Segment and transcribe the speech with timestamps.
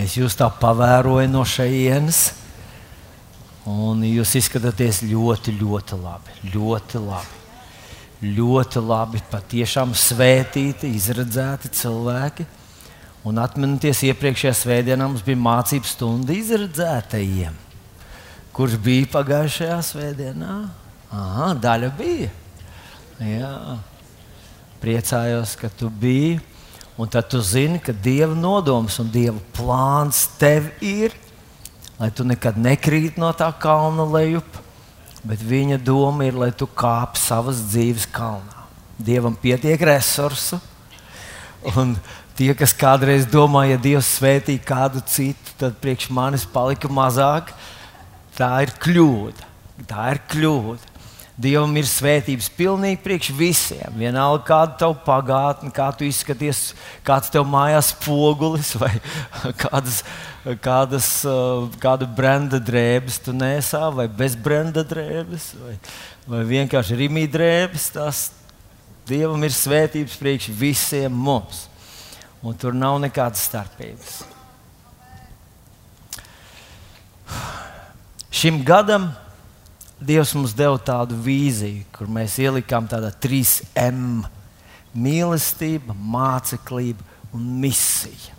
[0.00, 2.30] Es jūs tā pavēroju no šejienes.
[3.68, 6.34] Un jūs izskatāties ļoti, ļoti labi.
[6.54, 7.38] Ļoti labi.
[8.22, 12.46] Ļoti labi, patiešām svētīti, izredzēti cilvēki.
[13.26, 17.54] Un atcerieties, iepriekšējā svētdienā mums bija mācību stunda izredzētajiem.
[18.54, 20.56] Kurš bija pagājušajā svētdienā?
[21.14, 22.30] Aha, daļa bija.
[23.22, 23.52] Jā.
[24.82, 26.40] Priecājos, ka tu biji.
[27.02, 31.10] Un tad tu zini, ka Dieva nodoms un Dieva plāns tev ir,
[31.98, 34.46] lai tu nekad nekrīt no tā kalna lejup,
[35.26, 38.68] bet viņa doma ir, lai tu kāp savas dzīves kalnā.
[39.02, 40.60] Dievam pietiek resursu.
[41.74, 41.96] Un
[42.38, 47.50] tie, kas kādreiz domāja, ja Dievs svētī kādu citu, tad priekš manis palika mazāk.
[48.38, 49.50] Tā ir kļūda.
[49.90, 50.91] Tā ir kļūda.
[51.40, 53.94] Dievam ir svētības pilnīgi priekš visiem.
[53.96, 56.74] Vienalga, kāda ir tava pagātne, kā tu izskaties,
[57.06, 58.90] kāds tev mājās pogulis vai
[59.62, 60.02] kādas,
[60.60, 61.08] kādas,
[61.80, 65.74] kāda brenda drēbes tu nesā, vai bez brenda drēbes, vai,
[66.28, 67.88] vai vienkārši rīmī drēbes.
[67.96, 68.26] Tas
[69.08, 71.64] Dievam ir svētības priekš visiem mums.
[72.42, 74.20] Un tur nav nekādas starpības.
[78.42, 79.10] Šim gadam
[80.02, 84.24] Dievs mums deva tādu vīziju, kur mēs ielikām tādu 3M-
[85.04, 88.34] mīlestība, māceklība un misija.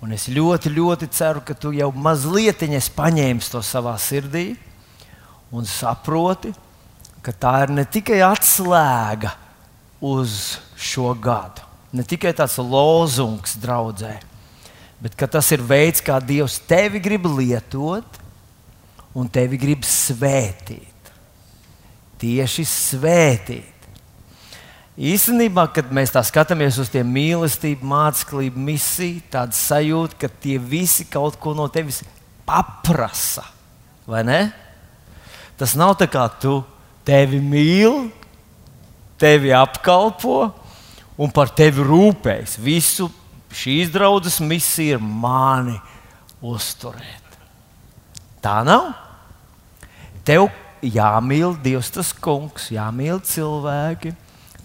[0.00, 2.60] Un es ļoti, ļoti ceru, ka tu jau mazliet
[2.94, 4.56] paņēmi to savā sirdī
[5.50, 6.54] un saproti,
[7.22, 9.32] ka tā ir ne tikai atslēga
[10.00, 14.20] uz šo gadu, ne tikai tāds lozungs draudzē,
[15.00, 18.04] bet tas ir veids, kā Dievs tevi grib lietot
[19.16, 21.10] un tevi grib svētīt.
[22.20, 23.72] Tieši svētīt.
[24.96, 31.04] Īstenībā, kad mēs tā skatāmies uz tiem mīlestību, māceklību, misiju, tāda sajūta, ka tie visi
[31.08, 32.00] kaut ko no tevis
[32.48, 33.44] paprasa.
[34.08, 34.40] Vai ne?
[35.60, 36.62] Tas nav tā kā tu
[37.04, 38.08] tevi mīli,
[39.20, 40.38] tevi apkalpo
[41.20, 42.56] un par tevi rūpējas.
[42.60, 43.10] Visu
[43.56, 45.76] šīs draudzes misija ir mani
[46.44, 47.36] uzturēt.
[48.44, 49.05] Tā nav.
[50.26, 50.48] Tev
[50.82, 54.10] jāmīl Dievs, tas kungs, jāmīl cilvēki.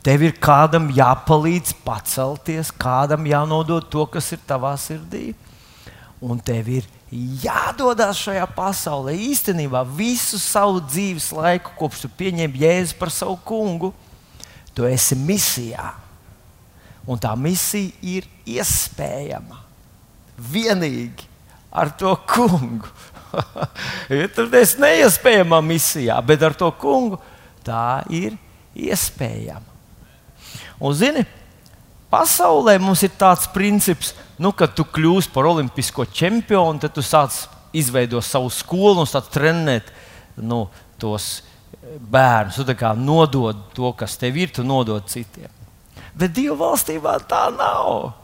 [0.01, 5.35] Tev ir kādam jāpalīdz pacelties, kādam jānodod to, kas ir tavā sirdī.
[6.21, 12.97] Un tev ir jādodas šajā pasaulē īstenībā visu savu dzīves laiku, kopš tu pieņem Jēzu
[12.97, 13.91] par savu kungu.
[14.73, 15.91] Tu esi misijā.
[17.05, 19.59] Un tā misija ir iespējama
[20.41, 21.29] vienīgi
[21.71, 22.89] ar to kungu.
[24.35, 27.19] Tur es neiespējamā misijā, bet ar to kungu
[27.65, 28.35] tā ir
[28.75, 29.67] iespējama.
[30.81, 31.23] Un, zini,
[32.11, 37.43] pasaulē mums ir tāds princips, nu, kad tu kļūsi par olimpisko čempionu, tad tu sāc
[37.77, 39.91] izveidot savu skolu un sāc trenēt
[40.41, 40.65] nu,
[40.99, 41.41] tos
[41.81, 42.57] bērnus.
[42.57, 45.51] Tu nodod to, kas tev ir, tu nodod citiem.
[46.17, 48.20] Bet Dieva valstībā tā nav.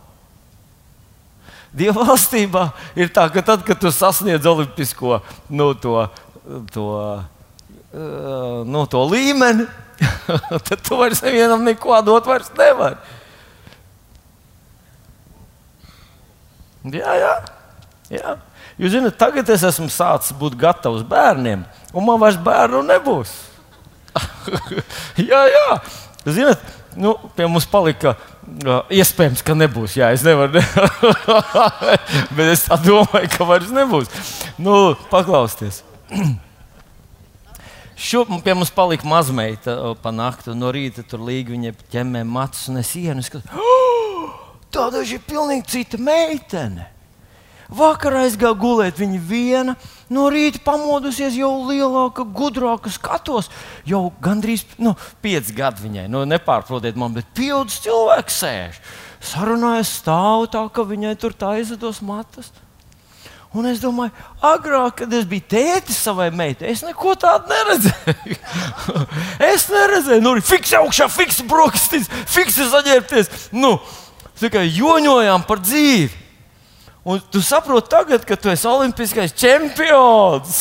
[1.77, 5.19] Dieva valstībā ir tā, ka tad, kad tu sasniedz olimpisko
[5.53, 6.07] nu, to,
[6.73, 6.87] to,
[7.93, 9.67] uh, nu, to līmeni,
[10.67, 12.97] tad tu vairs nevienam neko dot vairs nevari.
[16.93, 17.33] Jā, jā.
[18.13, 18.37] jā.
[18.77, 23.33] Jūs zināt, tagad es esmu sācis būt gatavs bērniem, un man vairs bērnu nebūs.
[25.29, 25.79] jā, jā.
[26.27, 26.61] Ziniet,
[26.99, 28.15] nu, pie mums palika
[28.47, 29.97] Iespējams, ka nebūs.
[29.99, 30.61] Jā, es nevaru.
[32.37, 34.11] Bet es domāju, ka vairs nebūs.
[34.61, 35.83] Nu, paklausieties.
[37.97, 40.55] Šo pie mums palika mazmeita pa nakti.
[40.55, 43.23] No rīta tur līga viņa ķemmē matus un es ienu.
[43.51, 44.29] Oh,
[44.73, 46.87] tāda ir pilnīgi cita meitene.
[47.67, 49.75] Vakarā aizgāju gulēt, viņa viena.
[50.13, 53.49] No rīta pamodusies jau lielāka, gudrāka skatos.
[53.87, 56.05] Jau gandrīz nu, pieci gadi viņai.
[56.11, 58.79] Nu, nepārprotiet man, bet pieaugušs cilvēks sēž.
[59.27, 62.53] Sarunājas stāv tā, ka viņai tur tā aizvedos matas.
[63.55, 64.11] Un es domāju,
[64.43, 68.37] agrāk, kad es biju tētis savai meitai, es neko tādu neredzēju.
[69.51, 73.49] es neredzēju, nu, fiks augšā, fiks brokastis, fiks zaģērbties.
[73.55, 73.77] Nu,
[74.39, 76.26] tikai joņojām par dzīvi.
[77.07, 80.57] Un tu saproti tagad, ka tu esi olimpiskais čempions.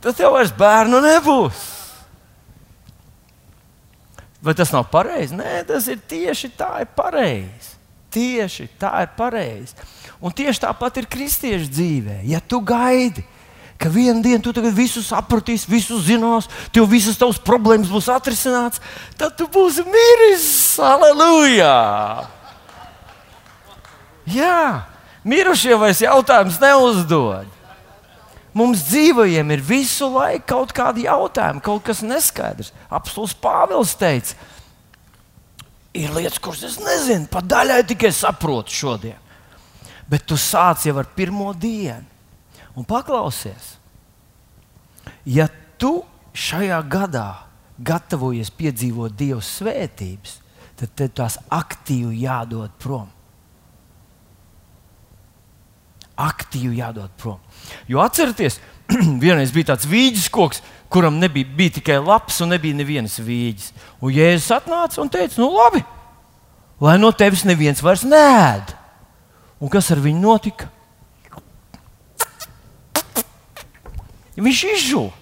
[0.00, 1.64] Tad tev vairs bērnu nebūs.
[4.40, 5.34] Vai tas nav pareizi?
[5.36, 7.74] Nē, tas ir tieši tā, ir pareizi.
[8.14, 9.74] Tieši tā ir pareizi.
[10.22, 12.20] Un tieši tāpat ir kristiešu dzīvē.
[12.30, 13.24] Ja tu gaidi,
[13.80, 18.80] ka vienā dienā tu visu sapratīsi, visu zinās, tev visas tavas problēmas būs atrisināts,
[19.18, 20.48] tad tu būsi miris.
[20.78, 21.74] Aleluja!
[24.30, 24.86] Jā!
[25.24, 27.48] Mirušie vairs jautājums neuzdod.
[28.56, 32.72] Mums dzīvojiem ir visu laiku kaut kādi jautājumi, kaut kas neskaidrs.
[32.90, 34.34] Apstults Pāvils teica,
[35.94, 39.18] ir lietas, kuras es nezinu, pa daļai tikai saprotu šodien.
[40.10, 42.06] Bet tu sāc jau ar pirmo dienu
[42.74, 43.76] un paklausies.
[45.26, 45.46] Ja
[45.78, 46.00] tu
[46.34, 47.28] šajā gadā
[47.80, 50.38] gatavojies piedzīvot Dieva svētības,
[50.78, 53.08] tad tev tās aktīvi jādod prom.
[56.20, 57.38] Aktīvi jādod prom.
[57.88, 58.58] Jo atcerieties,
[59.22, 60.60] vienreiz bija tāds vīģis koks,
[60.92, 63.70] kuram nebija, bija tikai labs un nebija nevienas vīģis.
[64.02, 65.84] Un Jēzus atnāca un teica, nu labi,
[66.82, 68.74] lai no tevis neviens vairs nēd.
[69.60, 70.70] Un kas ar viņu notika?
[74.40, 75.12] Viņš izžuva.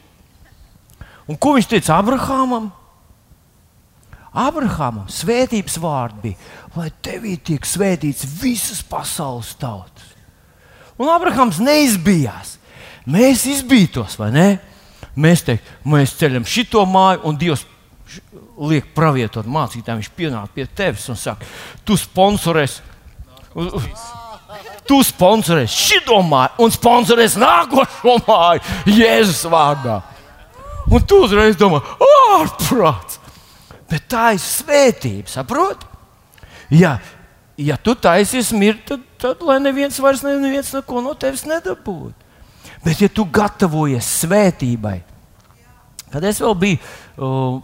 [1.29, 2.71] Un ko viņš teica Abrahamam?
[4.39, 6.39] Abrahamam svētības vārdi bija,
[6.77, 10.15] lai tevī tiek svētīts visas pasaules tautas.
[10.99, 12.57] Un Abrahams neizbijās.
[13.09, 14.47] Mēs izbītos, vai ne?
[15.19, 17.65] Mēs, teik, mēs ceļam šo māju, un Dievs
[18.69, 20.03] liek pravietot mācītājiem.
[20.03, 21.47] Viņš pienāk pie tevis un saka,
[21.87, 22.83] tu sponsorēsi.
[24.89, 30.01] Tu sponsorēsi šo māju un sponsorēsi nākošo māju Jēzus vārdā.
[30.89, 31.83] Un tu uzreiz domā,
[32.33, 33.19] ārprāts!
[33.89, 35.87] Bet tā ir svētība, saproti?
[36.77, 36.99] Ja,
[37.57, 42.15] ja tu taisies mirt, tad, tad lai neviens vairs neviens neko no tevis nedabūtu.
[42.85, 45.01] Bet, ja tu gatavojies svētībai,
[46.13, 46.79] kad es vēl biju,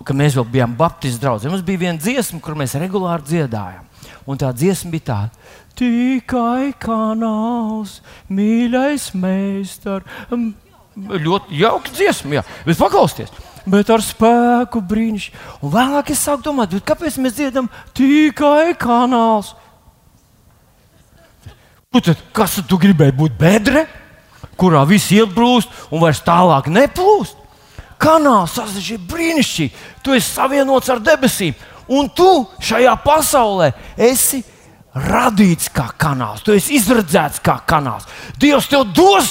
[0.04, 3.86] kad mēs vēl bijām Baptistu draugi, mums bija viena dziesma, kur mēs regulāri dziedājām.
[4.26, 5.46] Un tā dziesma bija tāda:
[5.78, 8.00] Tikai kanāls,
[8.32, 10.06] mīļais meistars,
[10.94, 12.46] ļoti jauka dziesma, jā.
[12.66, 13.50] bet paklausieties.
[13.64, 15.32] Bet ar spēku brīnišķi.
[15.64, 19.54] Un vēlāk es sāku domāt, kāpēc mēs dziedam tikai kanāls?
[21.94, 23.84] Nu tad, kas tu gribēji būt bedre,
[24.58, 27.38] kurā viss ieplūst un vairs tālāk neplūst?
[28.02, 29.84] Kanāls tas ir brīnišķīgi.
[30.02, 31.54] Tu esi savienots ar debesīm,
[31.94, 32.26] un tu
[32.58, 34.42] šajā pasaulē esi
[34.94, 36.42] radīts kā kanāls.
[36.42, 38.10] Tu esi izredzēts kā kanāls.
[38.42, 39.30] Dievs tev dos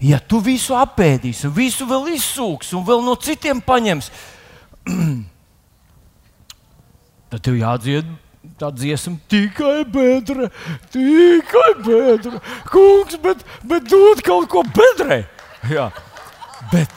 [0.00, 4.10] ja tu visu apēdīsi, un visu vēl izsūks, un vēl no citiem paņems,
[7.30, 8.06] tad tev jādzied
[8.58, 10.48] tā dziesma tikai bedra,
[10.92, 12.40] tikai bedra.
[12.70, 15.22] Kungs, bet, bet dod kaut ko bedrē.
[15.70, 15.88] Jā.
[16.72, 16.92] Bet,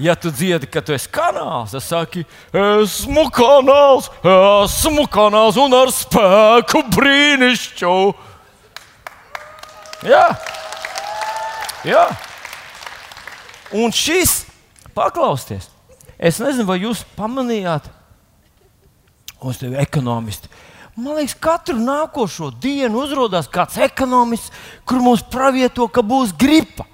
[0.00, 2.24] ja tu dziedi, ka tu esi kanāls, tad saki,
[2.56, 7.96] esmu kanāls, esmu kanāls un ar spēku brīnišķu.
[10.06, 10.26] Jā.
[11.86, 12.06] Jā.
[13.76, 14.44] Un šis,
[14.94, 15.68] paklausieties,
[16.16, 17.88] es nezinu, vai jūs pamanījāt,
[19.46, 20.50] uz tevi ekonomisti.
[20.96, 24.52] Man liekas, katru nākošo dienu uzrādās kāds ekonomists,
[24.88, 26.86] kur mums pravieto, ka būs gripa.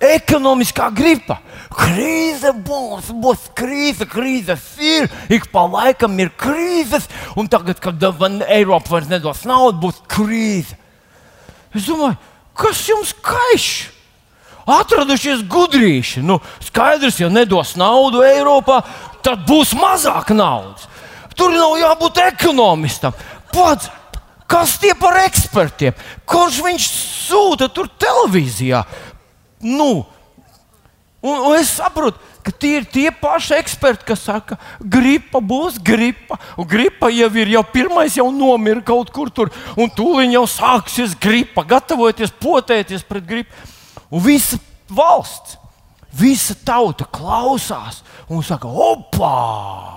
[0.00, 1.38] Ekonomiskā gripa.
[1.76, 5.10] Krīze būs, būs krīze, krīzes ir.
[5.32, 8.00] Ik pa laikam ir krīzes, un tagad, kad
[8.48, 10.80] Eiropa vairs nedos naudu, būs krīze.
[11.76, 12.16] Es domāju,
[12.56, 13.68] kas jums kaiš?
[14.66, 16.22] atradušies gudrīši.
[16.26, 18.80] Nu, skaidrs, ja nedos naudu Eiropā,
[19.24, 20.88] tad būs mazāk naudas.
[21.36, 23.16] Tur nav jābūt ekonomistam.
[23.52, 23.90] Pats,
[24.48, 25.96] kas tie par ekspertiem?
[26.28, 26.86] Kurš viņš
[27.28, 28.82] sūta tur televīzijā?
[29.66, 30.06] Nu,
[31.20, 35.80] un, un es saprotu, ka tie ir tie paši eksperti, kas saka, ka gripa būs
[35.82, 36.38] gripa.
[36.54, 41.16] Un gripa jau ir, jau pirmais jau nomira kaut kur tur, un tūlīt jau sāksies
[41.18, 43.66] gripa, gatavoties potēties pret gripu.
[44.14, 45.58] Un visa valsts,
[46.14, 49.95] visa tauta klausās un saka, opā,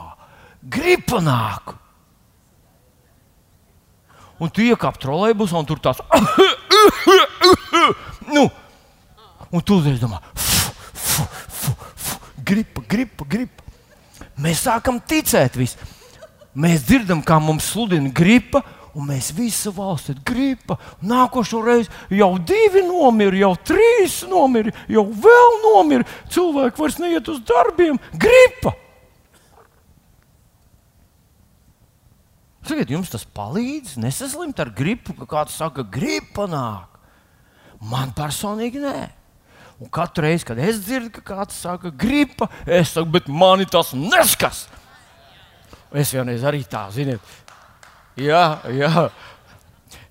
[0.62, 1.76] gripa nāk.
[4.40, 6.00] Un tu iekāp trolēļbusā un tur tāds-
[8.36, 8.46] nu,
[9.52, 10.22] un tu uzreiz domā,
[12.40, 13.64] gripa, gripa, gripa.
[14.40, 15.84] Mēs sākam ticēt visam.
[16.56, 18.64] Mēs dzirdam, kā mums sludina gripa,
[18.96, 20.80] un mēs visi valsts ir gripa.
[21.06, 26.08] Nākošo reizi jau divi nomira, jau trīs nomira, jau vēl nomira.
[26.32, 28.00] Cilvēki vairs neiet uz darbiem.
[28.16, 28.74] Gripa!
[32.68, 37.00] Sakiet, jums tas palīdz nesaslimt ar gripu, ka kāds saka, gripa nāk.
[37.80, 38.98] Man personīgi nē.
[39.80, 43.94] Un katru reizi, kad es dzirdu, ka kāds saka, gripa, es saku, bet mani tas
[43.96, 44.66] neskas.
[45.96, 47.24] Es vienreiz arī tā, ziniet,
[48.20, 49.08] Jā, jā.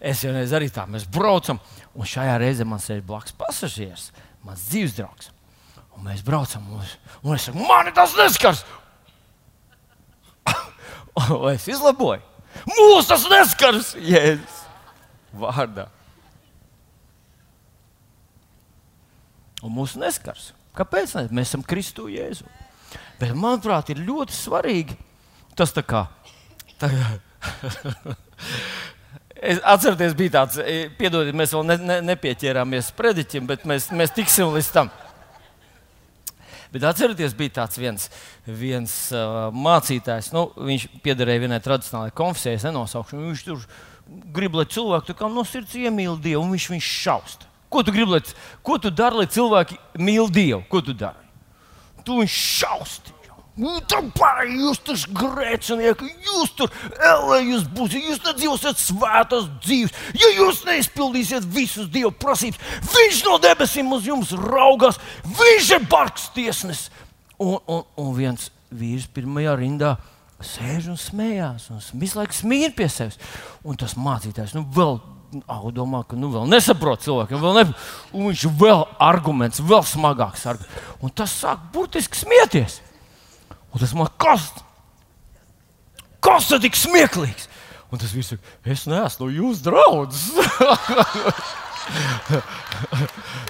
[0.00, 1.59] Es jau reiz arī tā, mēs braucam,
[1.95, 4.09] un šajā reizē man sēž blakus pasažieris,
[4.47, 5.33] mans dzīves draugs.
[5.97, 6.93] Un mēs braucam, un,
[7.26, 8.62] un es saku, man tas neskars!
[11.35, 12.23] un es izlaboju.
[12.67, 13.95] Mūsu tas neskars!
[14.03, 14.59] Jēzus.
[15.38, 15.88] vārdā.
[19.62, 20.53] Un mūsu neskars.
[20.79, 21.15] Kāpēc?
[21.19, 21.27] Ne?
[21.35, 22.47] Mēs esam Kristu Jēzu.
[23.19, 24.95] Bet, manuprāt, ir ļoti svarīgi
[25.59, 26.07] tas, kā.
[26.79, 26.91] Tā,
[29.38, 34.11] Es atceros, bija tāds, e, piedodiet, mēs vēl ne, ne, nepieķērāmies prediķim, bet mēs, mēs
[34.17, 34.91] tiksim līdz tam.
[36.73, 38.09] Bet atcerieties, bija tāds viens,
[38.45, 43.21] viens uh, mācītājs, nu, viņš piederēja vienai tradicionālajai konfesijai, nenosaukšu.
[43.23, 43.63] Viņš tur
[44.37, 47.49] grib, lai cilvēki no sirds iemīl Dievu, un viņš viņu šaust.
[47.69, 48.23] Ko tu gribi, lai,
[48.65, 50.63] ko tu dari, lai cilvēki mīl Dievu?
[50.69, 51.25] Ko tu dari?
[52.05, 53.18] Tu viņu šausti.
[53.59, 59.97] Nu, Tāpēc jūs tur grēcinieki, jūs tur elējus būsiet, jūs nedzīvosiet svētas dzīves.
[60.15, 62.61] Ja jūs neizpildīsiet visus Dieva prasības,
[62.93, 66.88] Viņš no debesīm uz jums raugās, Viņš ir bargs tiesnesis.
[67.38, 69.97] Un, un, un viens vīrs pirmajā rindā
[70.43, 73.19] sēž un smējās, un visu laiku smīļ pie sevis.
[73.67, 75.00] Un tas mācītājs, nu, vēl
[75.45, 77.65] Au, domā, ka nu, vēl nesaprot cilvēkiem, vēl ne,
[78.17, 80.47] un viņš vēl arguments, vēl smagāks.
[81.05, 82.79] Un tas sāk burtiski smieties.
[83.73, 84.51] Un tas man kas?
[86.25, 87.49] Kas tas tik smieklīgs?
[87.89, 90.27] Un tas viss ir, es neesmu jūsu draugs.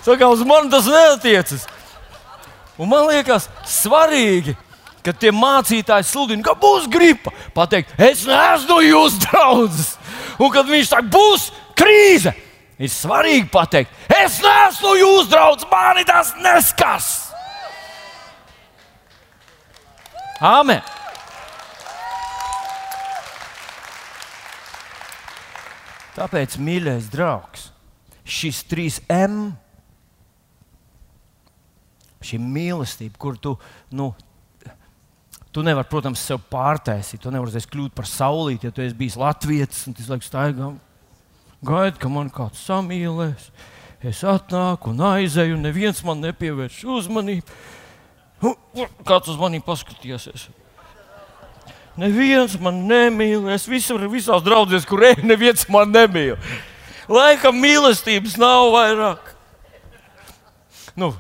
[0.07, 1.67] Saka, uz mani tas neatiecas.
[2.79, 4.55] Un man liekas, svarīgi,
[5.03, 7.33] ka tie mācītāji sludina, ka būs gripa.
[7.55, 9.97] Pateikt, es neesmu jūsu draugs.
[10.39, 11.49] Un kad viņš tā būs
[11.79, 12.31] krīze,
[12.79, 17.28] ir svarīgi pateikt, es neesmu jūsu draugs, mani tas neskars.
[20.39, 20.83] Āmen!
[26.15, 27.69] Tāpēc, mīļais draugs,
[28.27, 29.53] šis trīs M,
[32.23, 33.55] šī mīlestība, kur tu,
[33.95, 34.11] nu,
[35.55, 39.87] tu nevari, protams, sev pārtaisīt, tu nevari kļūt par saulīti, ja tu esi bijis Latvijas
[39.91, 40.73] un tas laiks staigā.
[41.67, 43.51] Gaida, ka man kāds samīlēs.
[44.07, 47.59] Es atnāku un aizēju, un neviens man nepievērš uzmanību.
[48.41, 50.49] Kāds uz mani paskatījās?
[51.99, 53.49] Neviens man nemīl.
[53.51, 56.37] Es visur, visās draudzēs, kur eju, neviens man nemīl.
[57.11, 59.35] Laikam mīlestības nav vairāk.
[60.99, 61.11] Nu,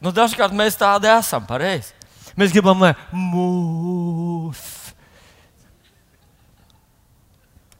[0.00, 1.92] nu dažkārt mēs tādi esam, pareizi.
[2.36, 4.60] Mēs gribam, lai mūs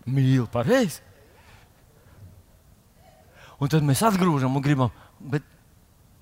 [0.06, 1.02] mīl, pareizi.
[3.60, 5.44] Un tad mēs atgriežam un gribam, bet,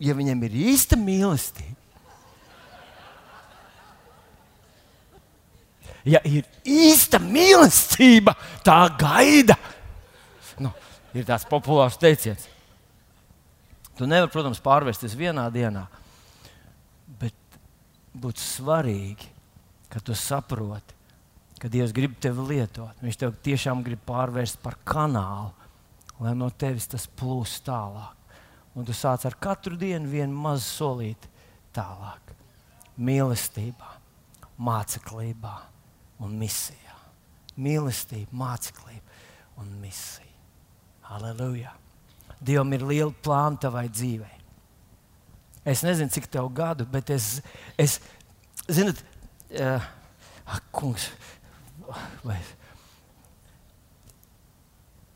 [0.02, 1.74] ja viņam ir īsta mīlestība,
[6.08, 8.34] ja ir īsta mīlestība,
[8.64, 9.56] tā gaida.
[10.61, 10.73] Nu,
[11.16, 12.49] ir tāds populārs teiciens.
[13.94, 15.84] Tu nevari, protams, pārvērsties vienā dienā,
[17.20, 17.58] bet
[18.18, 19.30] būtu svarīgi,
[19.92, 20.96] ka tu saproti,
[21.62, 22.99] ka Dievs grib tevi lietot.
[23.04, 25.52] Viņš tev tiešām grib pārvērst par kanālu,
[26.18, 28.18] lai no tevis tas plūst tālāk.
[28.75, 31.30] Un tu sāc ar katru dienu vienu mazu solīti
[31.75, 32.34] tālāk.
[32.99, 33.92] Mīlestībā,
[34.58, 35.54] māceklībā
[36.25, 36.99] un misijā.
[37.61, 40.31] Mīlestība, māceklība un misija.
[41.09, 41.75] Halleluja!
[42.45, 44.40] Dievam ir liela plāna tavai dzīvei.
[45.64, 47.38] Es nezinu, cik tev gadu, bet es,
[47.81, 47.97] es
[48.69, 48.99] zinot,
[49.57, 49.87] uh,
[50.45, 51.07] ak, kungs,
[52.25, 52.37] vai,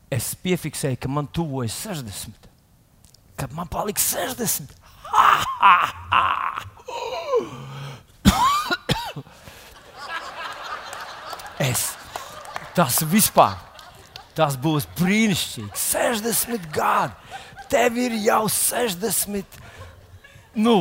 [0.09, 2.49] es piefiksēju, ka man tuvojas 60.
[3.39, 4.73] Kad man paliks 60,
[5.11, 5.27] ha,
[5.61, 5.75] ha,
[6.09, 6.25] ha.
[11.59, 11.91] Es.
[12.75, 13.57] Tas vispār.
[14.37, 15.71] Tas būs brīnišķīgi.
[15.75, 17.15] 60 gadi.
[17.69, 19.59] Tev ir jau 60.
[20.55, 20.77] Nu,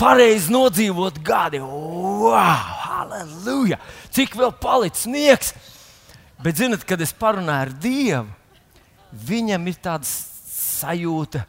[0.00, 1.60] pareizi nodzīvot gadi.
[1.60, 2.76] Wow!
[2.86, 3.80] Halleluja!
[4.14, 5.54] Cik vēl palicis sniegs!
[6.40, 8.30] Bet, zinot, kad es parunāju ar Dievu,
[9.28, 11.42] viņam ir tāda sajūta,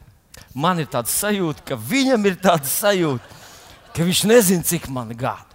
[0.58, 3.40] man ir tāda sajūta, ka viņam ir tāda sajūta,
[3.96, 5.51] ka viņš nezina, cik man gadi.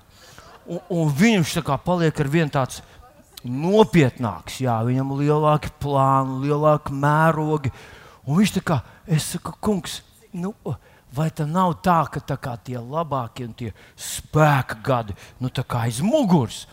[0.66, 2.82] Un, un viņš paliek ar vien tāds
[3.46, 7.70] nopietnāks, jā, viņam ir lielāki plāni, lielāki mērogi.
[8.26, 10.00] Un viņš tā kā, es saku, kungs,
[10.34, 10.52] nu,
[11.14, 15.62] vai tā nav tā, ka tā kā tie labākie un tie spēka gadi, nu, tā
[15.62, 16.64] kā aiz muguras.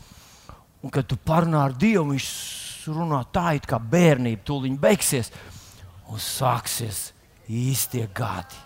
[0.84, 2.30] Un kad tu parunā ar Dievu, viņš
[2.92, 5.32] runā tā, it kā bērnība tūlīt beigsies
[6.10, 7.12] un sāksies
[7.48, 8.60] īstie gadi.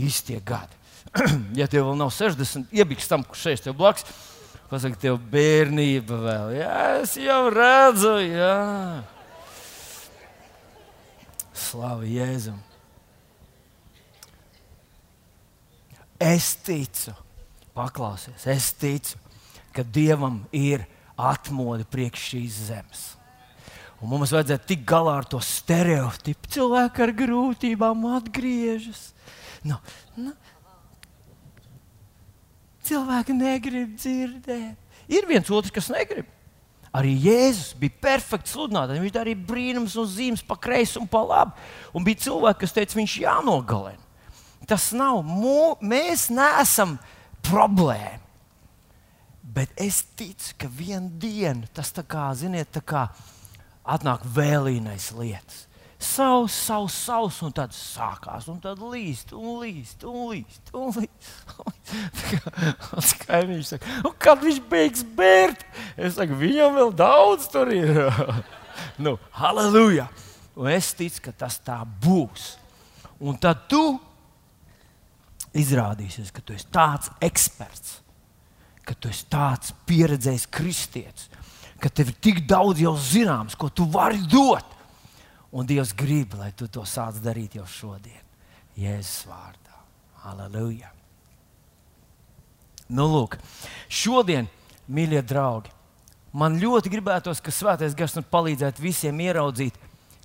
[0.00, 0.78] Īstie gadi.
[1.60, 3.78] ja tev vēl nav 60, iebiks tam, kurš šeit tev
[4.70, 6.52] blakus Pasaka, tev bērnība vēl.
[6.60, 9.02] Jā, es jau redzu, jā.
[11.52, 12.58] Slavu Jēzum.
[16.20, 17.14] Es ticu,
[17.74, 19.18] paklausies, es ticu,
[19.72, 20.84] ka Dievam ir
[21.16, 23.04] atmodu priekš šīs zemes.
[24.00, 26.48] Un mums vajadzētu tikt galā ar to stereotipu.
[26.48, 29.10] Cilvēki ar grūtībām atgriežas.
[29.64, 29.76] Nu,
[30.16, 30.32] nu,
[32.90, 35.00] cilvēki negrib dzirdēt.
[35.10, 36.28] Ir viens otrs, kas negrib.
[36.90, 38.98] Arī Jēzus bija perfekts sludinātājs.
[39.02, 41.68] Viņš darīja brīnums un zīmes pa kreisi un pa labi.
[41.94, 44.08] Un bija cilvēki, kas teica, viņš jānogalina.
[44.70, 46.96] Tas nav mū, mēs neesam
[47.46, 48.18] problēma.
[49.50, 53.08] Bet es ticu, ka vienā dienā tas tā kā, ziniet, tā kā
[53.82, 55.64] atnāk vēlīnais lietas.
[56.00, 60.70] Savs, savs, savs, un tad sākās, un tad līst, un līst, un līst.
[60.72, 61.32] Un līst.
[63.26, 65.62] Kaimiņš saka, un kad viņš beigs bērt,
[65.96, 68.02] es saku, viņam vēl daudz tur ir.
[69.04, 70.08] nu, halleluja!
[70.60, 72.54] Un es ticu, ka tas tā būs.
[73.20, 73.82] Un tad tu
[75.56, 77.98] izrādīsies, ka tu esi tāds eksperts,
[78.86, 81.30] ka tu esi tāds pieredzējis kristietis,
[81.80, 84.76] ka tev ir tik daudz jau zināms, ko tu vari dot.
[85.50, 88.22] Un Dievs grib, lai tu to sāc darīt jau šodien,
[88.78, 89.80] Jēzus vārdā.
[90.22, 90.99] Halleluja!
[92.90, 93.36] Nu, lūk,
[93.86, 94.48] šodien,
[94.90, 95.70] mīļie draugi,
[96.34, 99.76] man ļoti gribētos, ka Svētais Gars mums palīdzētu visiem ieraudzīt,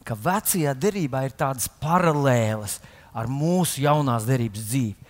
[0.06, 2.80] ka vecajā derībā ir tādas paralēlas
[3.16, 5.06] ar mūsu jaunās derības dzīvi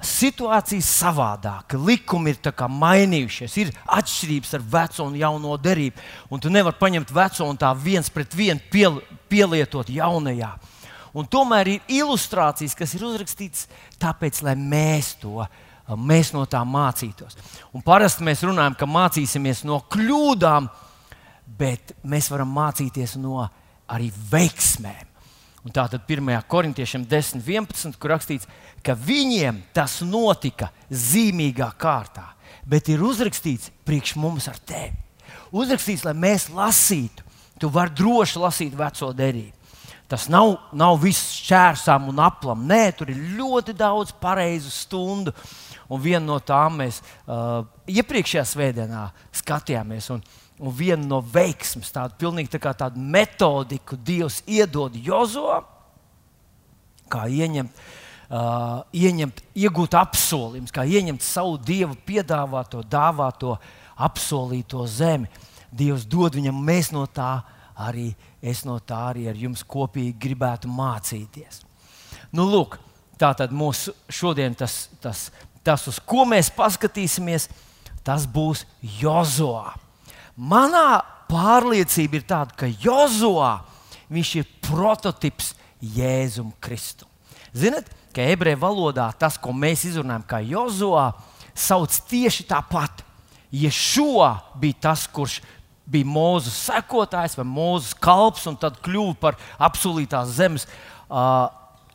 [0.00, 6.00] situācija savādāka, likumi ir mainījušies, ir atšķirības ar veco un jauno derību.
[6.30, 10.54] Un tu nevari paņemt veco un tā viens pret vienu piel, pielietot jaunajā.
[11.12, 13.66] Un tomēr ir ilustrācijas, kas ir uzrakstītas
[14.00, 15.44] tāpēc, lai mēs to
[15.98, 17.36] mēs no tām mācītos.
[17.74, 20.68] Un parasti mēs runājam, ka mācīsimies no kļūdām,
[21.58, 23.44] bet mēs varam mācīties no
[23.90, 25.06] arī veiksmēm.
[25.60, 26.32] Un tā tad 1.
[26.48, 28.48] korintiešiem 10, 11, kur rakstīts,
[28.84, 32.30] ka viņiem tas notika zīmīgā kārtā,
[32.64, 34.96] bet ir uzrakstīts priekš mums ar tevi.
[35.52, 37.26] Uzrakstīts, lai mēs lasītu.
[37.60, 39.59] Tu vari droši lasīt veco derību.
[40.10, 42.66] Tas nav, nav viss šķērsām un aplam.
[42.66, 45.34] Nē, tur ir ļoti daudz pareizu stundu.
[45.90, 49.08] Un viena no tām mēs uh, iepriekšējā svētdienā
[49.42, 50.10] skatījāmies.
[50.16, 50.24] Un,
[50.60, 55.54] Un viena no veiksmes, tāda pilnīgi tā kā tāda metodiku Dievs iedod Jozo,
[57.08, 57.78] kā ieņemt,
[58.28, 63.56] uh, ieņemt iegūt apsolījumus, kā ieņemt savu Dievu piedāvāto, dāvāto,
[63.96, 65.30] apsolīto zemi.
[65.72, 67.38] Dievs dod viņam, mēs no tā
[67.80, 68.10] arī,
[68.42, 71.62] es no tā arī ar jums kopīgi gribētu mācīties.
[72.32, 72.78] Nu, lūk,
[73.20, 75.28] tā tad mūsu šodien tas, tas,
[75.66, 77.48] tas, uz ko mēs paskatīsimies,
[78.06, 78.64] tas būs
[79.00, 79.74] Jozoā.
[80.40, 83.58] Manā pārliecība ir tāda, ka Jozoā
[84.10, 87.08] viņš ir prototyps Jēzum Kristum.
[87.52, 91.10] Ziniet, ka ebreju valodā tas, ko mēs izrunājam kā Jozoā,
[91.54, 93.04] sauc tieši tāpat.
[93.50, 94.30] Ješua
[94.62, 95.40] bija tas, kurš
[95.90, 101.48] bija Mūzes sekotājs vai Mūzes kalps, un tad kļuva par apsolītās zemes uh,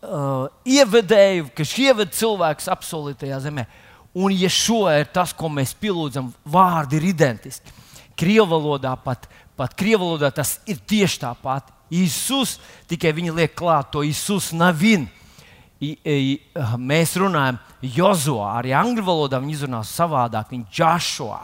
[0.05, 3.65] uh, ievedēju, kas ieved cilvēkus apsolītajā zemē.
[4.15, 7.73] Un Ješua ir tas, ko mēs pielūdzam, vārdi ir identiski.
[8.15, 9.27] Krievu valodā pat,
[9.60, 11.71] pat Krievu valodā tas ir tieši tāpat.
[11.91, 12.55] Jēzus
[12.89, 15.10] tikai viņi liek klāt to Jēzus Navin.
[15.84, 16.38] I, i,
[16.79, 21.41] mēs runājam Jozo, arī angļu valodā viņi izrunā savādāk, viņa Joshua.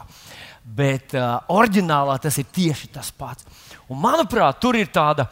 [0.62, 3.46] Bet uh, oriģinālā tas ir tieši tas pats.
[3.88, 5.26] Un, manuprāt, tur ir tāda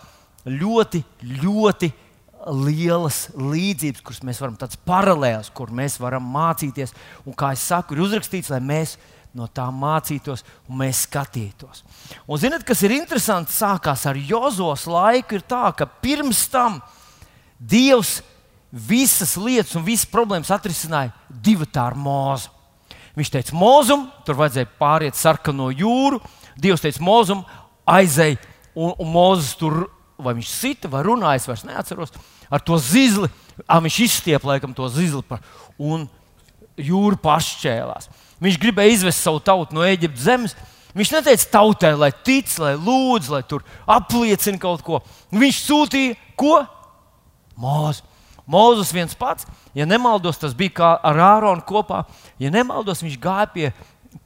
[0.47, 1.03] ļoti,
[1.43, 1.91] ļoti
[2.51, 6.95] lielas līdzības, kuras mēs varam, tādas paralēlas, kur mēs varam mācīties.
[7.27, 8.97] Un, kā jau saku, ir uzrakstīts, lai mēs
[9.37, 11.85] no tā mācītos un mēs skatītos.
[12.27, 16.81] Un ziniet, kas ir interesanti, sākās ar Jozos laiku, ir tā, ka pirms tam
[17.61, 18.23] Dievs
[18.73, 22.49] visas lietas un visas problēmas atrisināja divu tā ar mūzu.
[23.19, 26.21] Viņš teica, mūzum, tur vajadzēja pāriet sarkano jūru.
[26.61, 27.43] Dievs teica, mūzum,
[27.91, 28.37] aizēj,
[28.79, 29.83] un, un mūzis tur
[30.21, 32.13] vai viņš sita vai runāja, es vairs neatceros,
[32.53, 33.31] ar to zizli.
[33.67, 35.43] À, viņš izstiepa laikam to zizli par,
[35.81, 36.07] un
[36.81, 38.09] jūra pašķēlās.
[38.41, 40.57] Viņš gribēja izvest savu tautu no Eģiptes zemes.
[40.97, 45.03] Viņš neteica tautai, lai tic, lai lūdz, lai tur apliecina kaut ko.
[45.31, 46.57] Viņš sūtīja ko?
[47.61, 48.10] Mūzu.
[48.51, 52.05] Mūzes viens pats, ja nemaldos, tas bija kā ar Āronu kopā.
[52.41, 53.73] Ja nemaldos, viņš gāja pie,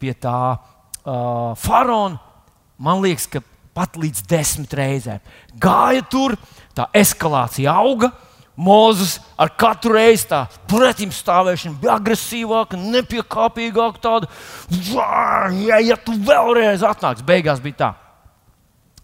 [0.00, 2.20] pie tā uh, faraona.
[2.78, 3.42] Man liekas, ka
[3.74, 5.22] pat līdz desmit reizēm.
[5.60, 6.38] Gāja tur,
[6.76, 8.12] tā eskalācija auga.
[8.54, 13.98] Mozus ar katru reizi tā pretim stāvēšana bija agresīvāka, nepiekāpīgāka.
[13.98, 14.28] Tāda,
[15.58, 17.90] ja, ja tu vēlreiz atnāks, beigās bija tā.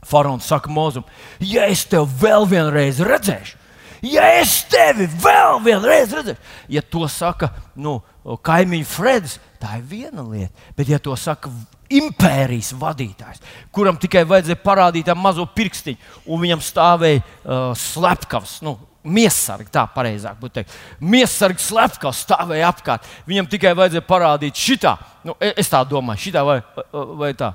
[0.07, 1.05] Faraons saka Mozum,
[1.45, 3.59] ja es tevi vēl vienreiz redzēšu,
[4.03, 10.25] ja es tevi vēl vienreiz redzēšu, ja to saka nu, kaimiņš Freds, tā ir viena
[10.27, 10.53] lieta.
[10.77, 11.51] Bet, ja to saka
[11.91, 13.43] impērijas vadītājs,
[13.75, 15.99] kuram tikai vajadzēja parādīt tā mazo pirkstiņu,
[16.31, 20.73] un viņam stāvēja uh, slepkavs, nu, Miesargi, tā pareizāk būtu teikt.
[21.01, 23.07] Miesargi slepkavs stāvēja apkārt.
[23.25, 24.93] Viņam tikai vajadzēja parādīt šitā.
[25.25, 26.59] Nu, e, es tā domāju, šitā vai,
[26.93, 27.49] vai tā.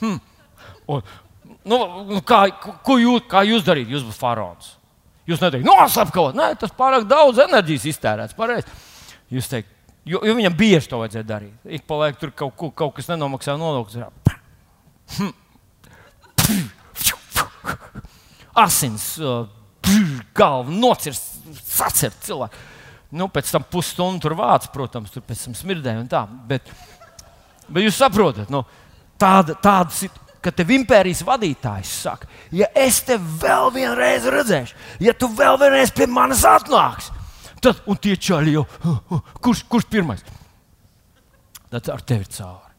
[0.00, 0.16] Hm.
[0.90, 1.04] Un,
[1.62, 1.78] nu,
[2.10, 2.40] nu, kā,
[2.82, 3.94] ko jūs, kā jūs darītu?
[3.94, 4.72] Jūs būtu faraons.
[5.30, 6.34] Jūs neteikt, no slepkavot.
[6.38, 8.36] Nē, tas pārāk daudz enerģijas iztērēts.
[8.38, 8.66] Pareiz.
[9.30, 9.70] Jūs teikt,
[10.08, 11.54] jo, jo viņam bieži to vajadzēja darīt.
[11.78, 14.10] Ik pa laikam tur kaut, kaut, kaut kas nenomaksā nodokļus.
[15.20, 15.32] Hm.
[18.58, 19.12] Asins.
[19.22, 19.46] Uh,
[20.36, 22.68] galva nocirst, sacert cilvēku.
[23.16, 26.22] Nu, pēc tam pusstundu tur vācis, protams, tur pēc tam smirdēja un tā.
[26.50, 26.68] Bet,
[27.66, 28.62] bet jūs saprotat, nu,
[29.18, 29.90] tāda, tāda
[30.40, 35.92] ka tev impērijas vadītājs saka, ja es tevi vēl vienreiz redzēšu, ja tu vēl vienreiz
[35.94, 37.12] pie manis atnāksi,
[37.60, 38.64] tad tie čaļi jau,
[39.44, 40.24] kurš, kurš pirmais?
[41.70, 42.74] Tad ar tevi cauri.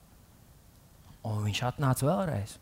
[1.29, 2.57] Un viņš atnāca vēlreiz.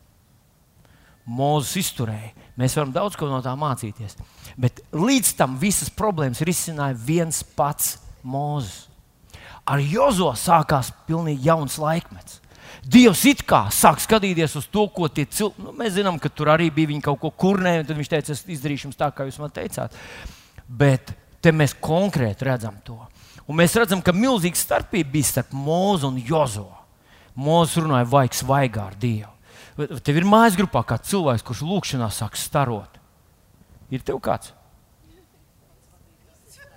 [1.30, 2.34] Mūzis izturēja.
[2.60, 4.18] Mēs varam daudz ko no tā mācīties.
[4.60, 8.88] Bet līdz tam visas problēmas risināja viens pats Mūzis.
[9.70, 12.40] Ar Jozo sākās pilnīgi jauns laikmets.
[12.90, 15.62] Dievs it kā sāk skatīties uz to, ko tie cilvēki.
[15.62, 18.46] Nu, mēs zinām, ka tur arī bija kaut ko kurnē, un tad viņš teica, es
[18.50, 19.94] izdarīšu tā, kā jūs man teicāt.
[20.66, 22.98] Bet te mēs konkrēti redzam to.
[23.50, 26.68] Un mēs redzam, ka milzīga starpība bija starp Mūzu un Jozo.
[27.40, 29.32] Mūzis runāja vaigs vaigā ar Dievu.
[30.04, 32.98] Tev ir mājas grupā kāds cilvēks, kurš lūkšanā sāk starot.
[33.94, 34.52] Ir tev kāds?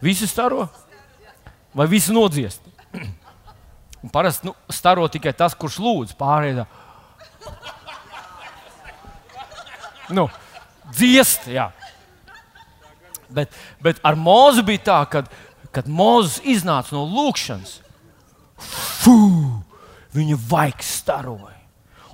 [0.03, 0.69] Visi staro?
[1.75, 2.72] Vai visi nodziest?
[4.03, 6.67] Un parasti nu, staro tikai tas, kurš lūdz pārējā.
[10.13, 10.27] Nu,
[10.91, 11.71] dziest, jā.
[13.33, 15.23] Bet, bet ar mūzu bija tā, ka,
[15.73, 17.79] kad Mozus iznāca no lūkšanas,
[19.03, 19.17] fū,
[20.13, 21.57] viņa vaigs staroja.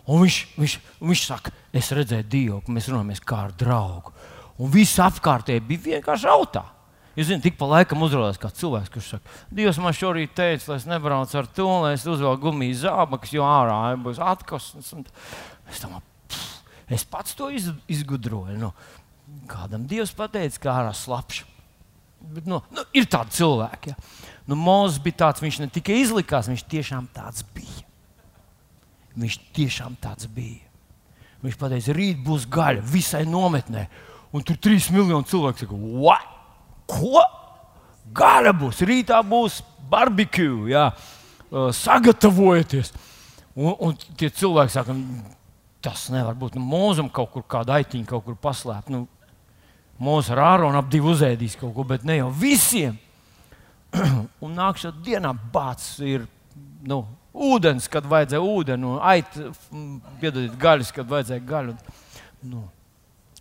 [0.09, 0.74] Un viņš, viņš,
[1.05, 4.14] viņš saka, es redzēju Dievu, mēs runājamies kā ar draugu.
[4.59, 6.64] Un viss apkārtēji bija vienkārši autā.
[7.18, 10.76] Jūs zināt, tik pa laikam uzrādās kāds cilvēks, kurš saka, Dievs man šorīt teica, lai
[10.78, 14.92] es nebraucu ar to, lai es uzvelku gumijas zābakus, jo ārā būs atkosnes.
[15.66, 15.98] Es, domā,
[16.31, 18.54] pff, es pats to iz, izgudroju.
[18.62, 18.70] Nu,
[19.50, 21.42] kādam Dievs pateica, kā ārā slapjš.
[22.46, 23.96] Nu, nu, ir tādi cilvēki.
[23.96, 24.31] Ja.
[24.46, 27.83] Nu, Mozus bija tāds, viņš ne tikai izlikās, viņš tiešām tāds bija.
[29.18, 30.62] Viņš tiešām tāds bija.
[31.42, 33.88] Viņš pateica, rīt būs gaļa visai nometnē.
[34.31, 36.35] Un tur trīs miljoni cilvēku saka, what?
[36.88, 37.22] Ko?
[38.18, 40.88] Gaļa būs, rītā būs barbecue, jā,
[41.51, 42.92] sagatavojieties.
[43.59, 44.94] Un, un tie cilvēki saka,
[45.85, 46.57] tas nevar būt.
[46.57, 48.94] Nu, Mūzam kaut kur kāda aitiņa kaut kur paslēpta.
[48.94, 49.07] Nu,
[49.98, 52.94] Mūsu ar āronu ap divu uzēdīs kaut ko, bet ne jau visiem.
[54.44, 56.27] un nākamā dienā bācis ir
[56.87, 57.01] nu,
[57.35, 59.59] ūdens, kad vajadzēja ūdeni, un aitas,
[60.20, 61.74] piedodiet, gaļas, kad vajadzēja gaļu.
[62.46, 62.62] Nu,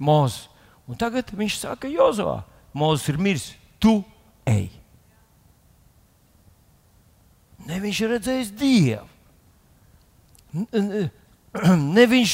[0.02, 0.48] Mūzis.
[0.88, 2.40] Un tagad viņš saka, Jozovā,
[2.78, 3.48] Mūzis ir miris,
[3.82, 4.00] tu
[4.48, 4.68] ej.
[7.68, 9.08] Ne viņš ir redzējis Dievu.
[11.98, 12.34] Ne viņš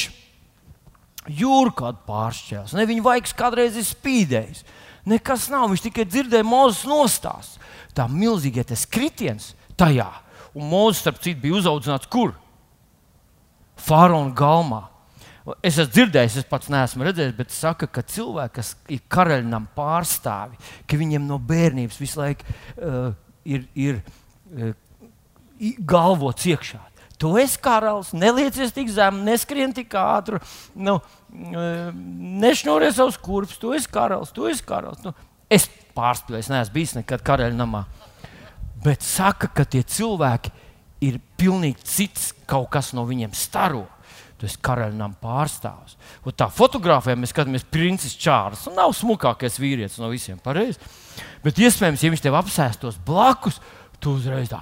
[1.40, 4.66] jūru kādu pāršķēlis, ne viņa vaigs kādreiz ir spīdējis.
[5.08, 7.60] Nekas nav, viņš tikai dzirdēja Mūzes nostāstu.
[7.96, 10.10] Tā milzīgais kritiens tajā
[10.54, 12.34] Un Mozus, starp citu, bija uzaugusi kur?
[13.74, 14.84] Fāraona galmā.
[15.60, 20.56] Es esmu dzirdējis, es pats neesmu redzējis, bet saka, ka cilvēki, kas ir karaļnam pārstāvi,
[20.88, 23.10] ka viņiem no bērnības visu laiku uh,
[23.44, 24.72] ir, ir uh,
[25.84, 26.80] galvots iekšā.
[27.20, 30.40] Tu esi karalis, neliecies tik zemu, neskrien tik ātri,
[30.80, 31.92] nu, uh,
[32.40, 33.60] nešņuries savus kurpes.
[33.60, 35.04] Tu esi karalis, tu esi karalis.
[35.04, 35.12] Nu,
[35.52, 37.84] es pārspēju, es neesmu bijis nekad karaļnamā.
[38.84, 40.56] Bet saka, ka tie cilvēki
[41.04, 43.84] ir pilnīgi cits, kaut kas no viņiem staro.
[44.44, 45.94] Tu esi karaļnam pārstāvs.
[46.28, 48.66] Un tā fotografijā mēs skatāmies, princis Čārlis.
[48.76, 50.76] Nav smukākais vīrietis no visiem, pareizi.
[51.40, 53.56] Bet iespējams, ja viņš tev apsēstos blakus,
[54.04, 54.60] tu uzreiz tā.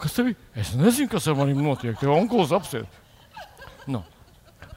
[0.00, 0.34] Kas tev ir?
[0.58, 1.94] Es nezinu, kas ar maniem notiek.
[2.00, 2.90] Tev onkulis apsēs.
[3.86, 4.02] Nu.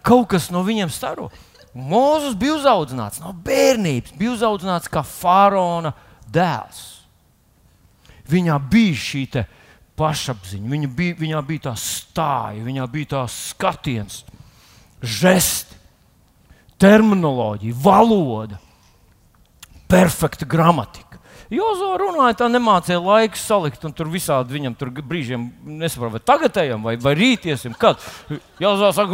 [0.06, 1.32] Kaut kas no viņiem staro.
[1.74, 5.96] Mozus bija uzaugusi no bērnības, bija uzaugusi kā faraona
[6.30, 6.86] dēls.
[8.30, 9.26] Viņā bija šī
[10.00, 14.24] pašapziņa, viņa bija, viņā bija tā stāja, viņā bija tā skatiens,
[15.04, 15.80] žesti,
[16.82, 18.60] terminoloģija, valoda,
[19.92, 21.20] perfekta gramatika.
[21.54, 25.46] Jozo runāja, tā nemācīja laiku salikt, un tur visādi viņam tur brīžiem
[25.84, 27.76] nesaprot, vai tagad ejam, vai, vai rīt iesim.
[27.78, 28.02] Kad
[28.62, 29.14] Jozo saka,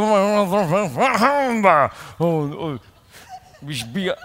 [2.24, 2.80] un, un,
[3.60, 4.15] viņš bija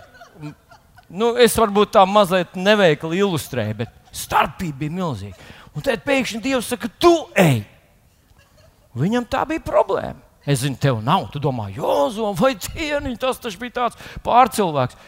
[1.11, 5.51] nu, es varbūt tā mazliet neveikli ilustrēju, bet starpība bija milzīga.
[5.75, 7.65] Un tad pēkšņi Dievs saka, tu ej!
[8.95, 10.21] Viņam tā bija problēma.
[10.47, 11.27] Es zinu, tev nav.
[11.33, 14.99] Tu domā, Jozo vai cieniņš, tas taču bija tāds pārcilvēks.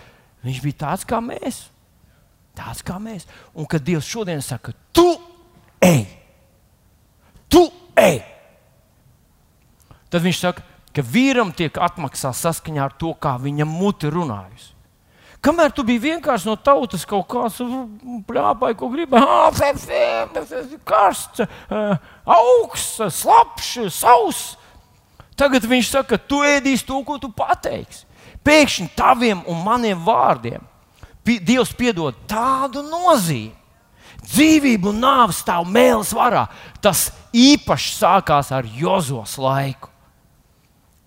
[0.46, 1.66] Viņš bija tāds kā mēs.
[2.56, 3.28] Tāds kā mēs.
[3.54, 5.06] Un kad Dievs šodien saka, tu
[5.84, 6.06] ej,
[7.52, 7.66] tu
[8.00, 8.22] ej,
[10.08, 10.64] tad viņš saka,
[10.96, 14.72] ka vīram tiek atmaksāts saskaņā ar to, kā viņam mute runājusi.
[15.46, 17.60] Kamēr tu biji vienkārši no tautas kaut kāds
[18.26, 19.26] plāpai, ko gribēji,
[20.86, 21.44] karsts,
[22.26, 24.56] augsts, slapjš, sauss.
[25.38, 28.06] Tagad viņš saka, tu ēdīsi to, ko tu pateiksi.
[28.46, 30.64] Pēkšņi taviem un maniem vārdiem
[31.26, 33.54] Dievs piedod tādu nozīmi.
[34.26, 36.46] Dzīvība un nāve stāv mēlis varā.
[36.82, 39.90] Tas īpaši sākās ar Jozos laiku.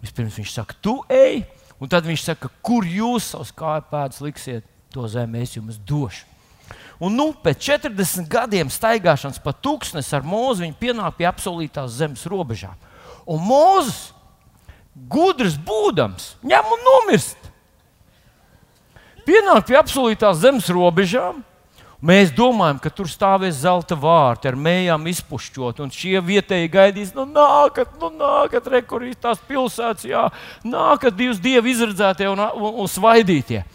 [0.03, 1.41] Vispirms viņš saka, tu ej,
[1.79, 6.25] Un tad viņš saka, kur jūs savus kāju pēdas liksiet, to zemi es jums došu.
[6.99, 12.25] Un nu, pēc 40 gadiem staigāšanas pa tūkstnesi ar mūzu viņi pienāk pie apsolītās zemes
[12.27, 12.75] robežām.
[13.29, 14.09] Un mūzis,
[15.07, 17.39] gudrs būdams, ņem un nomirst.
[19.23, 21.39] Pienāk pie apsolītās zemes robežām,
[21.99, 27.25] Mēs domājam, ka tur stāvēs zelta vārti ar mējām izpušķot, un šie vietēji gaidīs, nu,
[27.27, 30.21] nākat, nu, nākat, rekurīt tās pilsētas, jā,
[30.63, 33.65] nākat divas dievi izredzētie un, un, un svaidītie.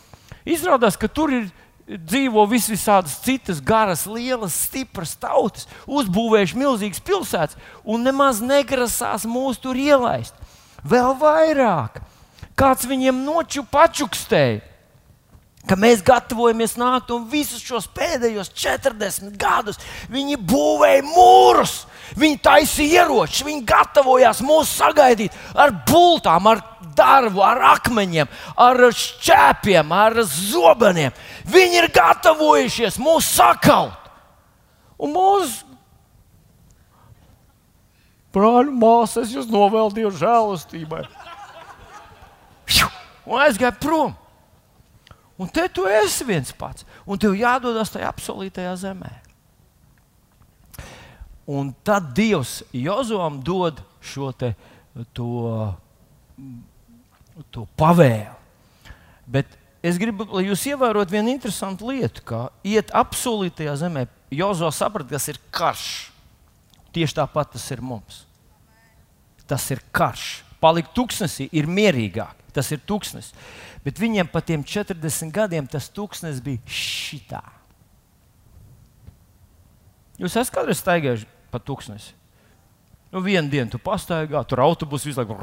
[0.49, 1.53] Izrādās, ka tur ir
[1.85, 9.61] dzīvo vis visādas citas garas, lielas, stipras tautas, uzbūvējuši milzīgas pilsētas un nemaz negrasās mūs
[9.61, 10.33] tur ielaist.
[10.81, 12.01] Vēl vairāk,
[12.57, 14.65] kāds viņiem noču pačukstēja
[15.69, 19.81] ka mēs gatavojamies nākt un visus šos pēdējos 40 gadus
[20.13, 21.85] viņi būvēja mūrus,
[22.21, 26.63] viņi taisīja ieročus, viņi gatavojās mūs sagaidīt ar bultām, ar
[26.95, 31.15] darbu, ar akmeņiem, ar šķēpiem, ar zobeniem.
[31.51, 34.01] Viņi ir gatavojušies mūs sakaut.
[35.01, 35.65] Un mūsu
[38.35, 41.05] brāļu māsas jūs novēltīju žēlastībai.
[43.25, 44.13] Un aizgāja prom.
[45.39, 49.11] Un te tu esi viens pats, un tev jādodas tajā apsolītajā zemē.
[51.51, 54.55] Un tad Dievs Jozom dod šo te,
[55.17, 55.29] to,
[57.53, 58.39] to pavēlu.
[59.27, 65.15] Bet es gribu, lai jūs ievērot vienu interesantu lietu, ka iet apsolītajā zemē, Jozo saprata,
[65.15, 65.89] kas ir karš.
[66.95, 68.23] Tieši tāpat tas ir mums.
[69.51, 70.43] Tas ir karš.
[70.63, 72.41] Palikt tuksnesī ir mierīgāk.
[72.55, 73.35] Tas ir tuksnesis.
[73.85, 77.43] Bet viņiem pa tiem 40 gadiem tas tūkstnes bija šitā.
[80.21, 82.15] Jūs esat kādreiz staigājuši pa tūkstnesi?
[83.15, 85.37] Nu, vienu dienu tu pastaigā, tur autobusu visu laiku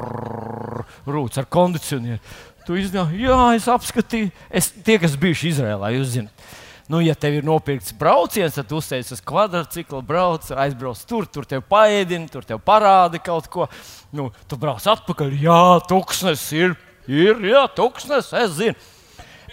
[1.08, 2.20] rūc ar kondicionieru.
[2.66, 6.44] Tu iznāc, jā, es apskatīju, es, tie, kas bijuši Izrēlā, jūs zināt.
[6.92, 11.62] Nu, ja tev ir nopirkts brauciens, tad uzsēs uz kvadrcikla, brauc, aizbrauc tur, tur tev
[11.70, 13.68] paēdina, tur tev parāda kaut ko.
[14.12, 16.76] Nu, tu brauc atpakaļ, jā, tūkstnes ir
[17.10, 18.76] Ir, jā, tūkstnes, es zinu.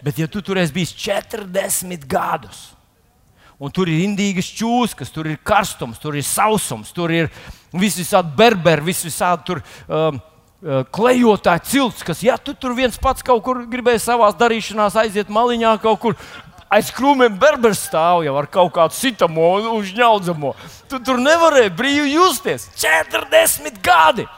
[0.03, 2.69] Bet, ja tu tur esi bijis 40 gadus,
[3.59, 7.27] un tur ir indīgas čūskas, tur ir karstums, tur ir sausums, tur ir
[7.75, 9.63] visādi berberi, visādi tur.
[9.87, 10.21] Um,
[10.63, 15.31] uh, Klejotāji cilts, kas, ja tu tur viens pats kaut kur gribēji savā darīšanā aiziet
[15.33, 16.17] maliņā, kaut kur
[16.71, 20.55] aiz krūmiem berbers stāv jau ar kaut kādu sitamo, uzņaudzamo.
[20.87, 22.69] Tu tur nevarēji brīvi justies.
[22.79, 24.29] 40 gadi!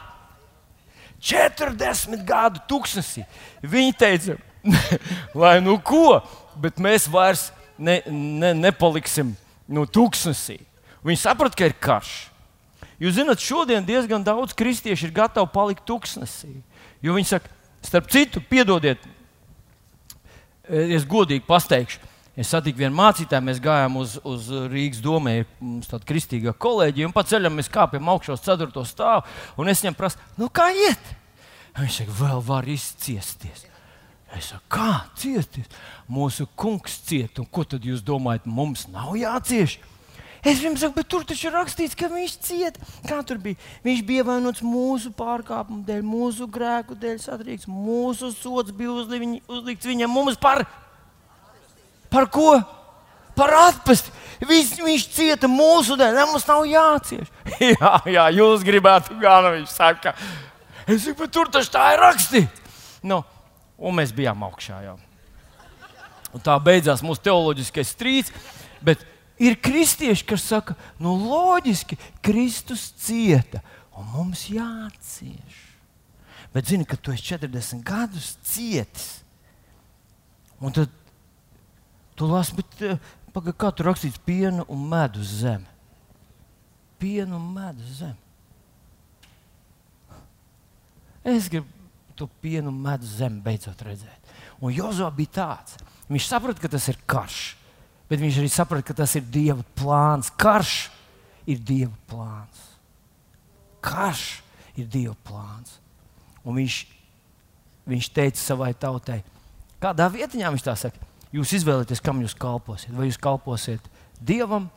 [1.22, 3.24] 40 gadu tūkstnesī.
[3.62, 4.36] Viņi teica,
[5.42, 6.20] lai nu ko,
[6.58, 9.34] bet mēs vairs ne, ne, nepaliksim
[9.70, 10.58] nu, tūkstnesī.
[11.06, 12.12] Viņi saprata, ka ir karš.
[13.02, 16.52] Jūs zināt, šodien diezgan daudz kristiešu ir gatavi palikt tūkstnesī.
[17.02, 17.50] Jo viņi saka,
[17.82, 19.02] starp citu, piedodiet,
[20.70, 22.11] es godīgi pateikšu.
[22.32, 27.12] Es satiku vienu mācītāju, mēs gājām uz, uz Rīgas domē, mums tāda kristīgā kolēģija, un
[27.12, 28.84] pa ceļam mēs kāpjam augšā uz 4.
[28.88, 29.26] stāvu,
[29.60, 31.12] un es viņam prasu, nu kā iet?
[31.76, 33.66] Viņš saka, vēl var izciesties.
[34.32, 34.90] Es saku, kā
[35.20, 35.68] ciesties?
[36.08, 39.76] Mūsu kungs ciet, un ko tad jūs domājat, mums nav jācieš?
[40.40, 42.92] Es viņam saku, bet tur taču ir rakstīts, ka viņš cieta.
[43.06, 43.60] Kā tur bija?
[43.84, 47.68] Viņš bija ievainots mūsu pārkāpumu dēļ, mūsu grēku dēļ, satrīks.
[47.70, 50.64] Mūsu sots bija uzlikts viņam mums par
[52.12, 52.56] Par ko?
[53.36, 54.12] Par atpesti.
[54.42, 57.30] Viņš, viņš cieta mūsu dēļ, mums nav jācieš.
[57.72, 60.16] jā, jā, jūs gribētu, gan viņš saka.
[60.90, 62.62] Es saku, tur taču tā ir rakstīts.
[63.06, 63.20] Nu,
[63.78, 64.96] un mēs bijām augšā jau.
[66.32, 68.32] Un tā beidzās mūsu teoloģiskais strīds.
[68.82, 69.04] Bet
[69.42, 73.62] ir kristieši, kas saka, nu, loģiski, Kristus cieta,
[73.94, 75.60] un mums jācieš.
[76.52, 79.22] Bet zini, ka tu esi 40 gadus cietis.
[80.62, 80.90] Un tad
[82.16, 82.98] Tu lasi, bet eh,
[83.32, 85.68] pagaidi, kā tur rakstīts, piena un medus zeme.
[87.00, 88.18] Piena un medus zeme.
[91.24, 91.68] Es gribu
[92.18, 94.32] to pienu un medus zemi beidzot redzēt.
[94.62, 95.78] Un Jozo bija tāds.
[96.12, 97.38] Viņš saprata, ka tas ir karš,
[98.10, 100.28] bet viņš arī saprata, ka tas ir Dieva plāns.
[100.38, 100.90] Karš
[101.48, 102.66] ir Dieva plāns.
[103.82, 104.42] Karš
[104.76, 105.78] ir Dieva plāns.
[106.44, 106.82] Un viņš,
[107.88, 109.22] viņš teica savai tautai,
[109.82, 112.94] kādā vietā viņš tā saka, jūs izvēlieties, kam jūs kalposiet.
[112.96, 113.88] Vai jūs kalposiet
[114.22, 114.68] Dievam,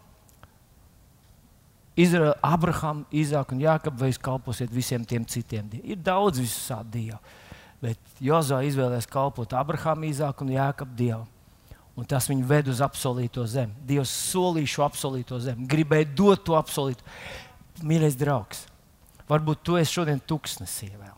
[1.96, 5.70] Izraela, Abraham, Izāku un Jāekabu, vai jūs kalposiet visiem tiem citiem.
[5.80, 7.22] Ir daudz visādi dievu.
[7.80, 11.30] Bet Jozā izvēlējās kalpot Abraham, Izāku un Jāekabu dievam.
[11.96, 13.72] Un tas viņu ved uz apsolīto zemi.
[13.88, 17.06] Dievs solīja šo apsolīto zemi, gribēja dot to apsolīto.
[17.88, 18.65] Mīļais draugs,
[19.30, 21.15] varbūt tu esi šodien tuksnesī vēl.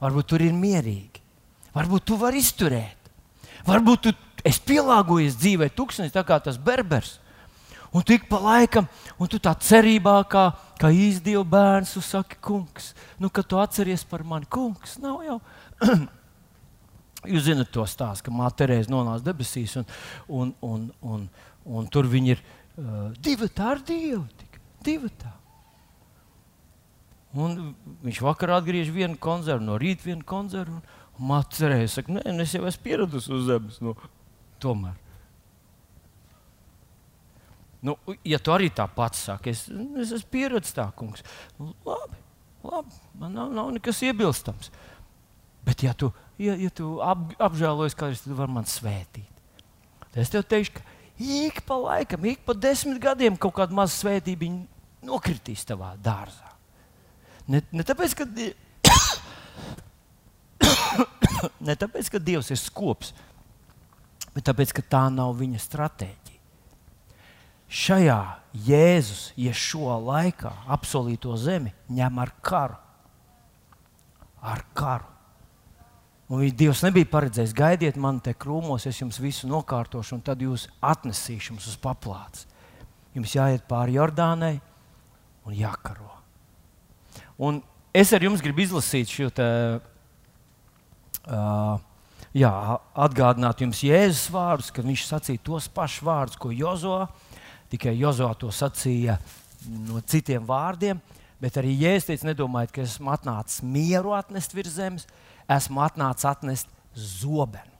[0.00, 1.20] Varbūt tur ir mierīgi,
[1.76, 2.95] varbūt tu vari izturēt.
[3.66, 4.12] Varbūt tu
[4.46, 7.16] esi pielāgojies dzīvē, tuksnesī, tā kā tas berbers.
[7.94, 8.86] Un tik pa laikam,
[9.18, 10.50] un tu tā cerībā, kā,
[10.80, 15.38] kā īstenībā bērns, tu saki, kungs, nu, kad tu atceries par mani, kungs, nav jau.
[17.32, 19.88] Jūs zināt to stāstu, ka māte Terēza nonāca debesīs, un,
[20.28, 21.24] un, un, un,
[21.64, 24.22] un tur viņi ir uh, divi tā ar Dievu.
[24.42, 25.32] Tik, divi tā.
[27.36, 27.74] Un
[28.04, 30.78] viņš vakarā atgriež vienu konzervu, no rīta vienu konzervu.
[31.16, 33.80] Māte Terēza saka, nē, es jau esmu pieradusi uz zemes.
[33.84, 33.94] Nu,
[34.62, 34.96] tomēr.
[37.86, 37.94] Nu,
[38.26, 39.66] ja tu arī tā pats saki, es,
[40.00, 41.22] es esmu pieredzējis tā, kungs,
[41.60, 42.18] nu, labi,
[42.66, 44.72] labi, man nav, nav nekas iebilstams.
[45.66, 49.42] Bet, ja tu, ja, ja tu ap, apžēlojies, kādreiz, tad vari man svētīt.
[50.08, 50.84] Tad es tev teikšu, ka
[51.22, 54.50] ik pa laikam, ik pa desmit gadiem kaut kāda maza svētība
[55.06, 56.52] nokritīs tavā dārzā.
[57.50, 58.26] Ne, ne tāpēc, ka,
[61.68, 63.12] ne tāpēc, ka Dievs ir skops,
[64.34, 66.36] bet tāpēc, ka tā nav viņa stratēģija
[67.68, 68.20] šajā
[68.66, 72.78] Jēzus, ja šo laikā apsolīto zemi ņem ar karu.
[74.40, 75.12] Ar karu.
[76.32, 80.66] Un Dievs nebija paredzējis, gaidiet man te krūmos, es jums visu nokārtošu, un tad jūs
[80.82, 82.46] atnesīšu jums uz paplātes.
[83.14, 84.56] Jums jāiet pāri Jordānai
[85.46, 86.10] un jākaro.
[87.38, 87.60] Un
[87.94, 89.30] es ar jums gribu izlasīt šo
[91.26, 91.76] uh,
[92.36, 92.52] jā,
[93.06, 97.06] atgādināt jums Jēzus vārdus, kad viņš sacīja tos pašus vārdus, ko Jozoā
[97.72, 99.18] tikai Jozo to sacīja
[99.88, 101.00] no citiem vārdiem.
[101.42, 105.04] Bet arī Jēzus teica, nedomājiet, ka esmu atnācis mieru atnest virs zemes,
[105.52, 107.74] esmu atnācis atnest zobenu.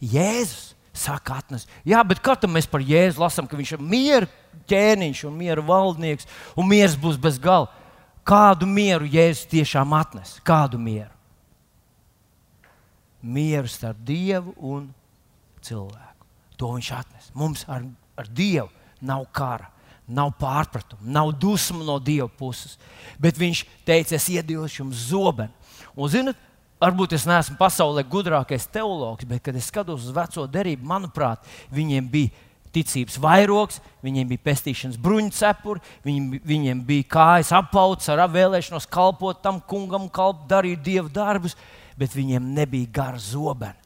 [0.00, 1.70] Jēzus saka, atnest.
[1.86, 4.28] Jā, bet kā tam mēs par Jēzu lasām, ka viņš ir miera
[4.68, 7.70] ķēniņš un miera valdnieks, un miers būs bez gala.
[8.26, 10.36] Kādu mieru Jēzus tiešām atnes?
[10.44, 11.19] Kādu mieru?
[13.22, 14.88] Mieru starp Dievu un
[15.64, 16.28] cilvēku.
[16.60, 17.30] To viņš atnes.
[17.36, 17.84] Mums ar,
[18.16, 19.70] ar Dievu nav kara,
[20.10, 22.76] nav pārpratumu, nav dusmu no Dieva puses.
[23.20, 25.52] Bet viņš teica, es iedošu jums zobenu.
[25.94, 26.38] Un, zinot,
[26.80, 32.08] varbūt es neesmu pasaulē gudrākais teologs, bet, kad es skatos uz veco derību, manuprāt, viņiem
[32.10, 39.42] bija ticības vairogs, viņiem bija pestīšanas bruņcepuri, viņiem, viņiem bija kājas apauts ar vēlēšanos kalpot
[39.42, 41.56] tam kungam, kalpot, darīt dievu darbus,
[42.00, 43.76] bet viņiem nebija gara zobena.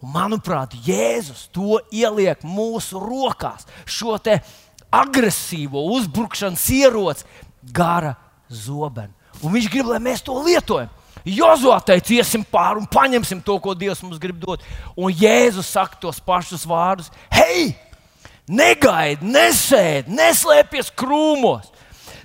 [0.00, 4.18] Un, manuprāt, Jēzus to ieliek mūsu rokās, šo
[4.94, 7.26] agresīvo uzbrukšanas ieroci,
[7.74, 8.14] gara
[8.48, 9.12] zobenu.
[9.42, 10.92] Un viņš grib, lai mēs to lietojam.
[11.26, 14.62] Jozua teica, iesim pāri un paņemsim to, ko Dievs mums grib dot.
[14.94, 17.72] Un Jēzus saka tos pašus vārdus: Hei,
[18.46, 21.72] negaidi, nesēdi, neslēpties krūmos.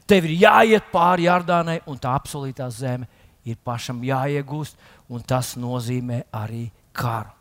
[0.06, 3.10] Tev ir jāiet pāri Jardānai, un tā apsolītā zeme
[3.48, 4.78] ir pašam jāiegūst,
[5.12, 7.34] un tas nozīmē arī karu.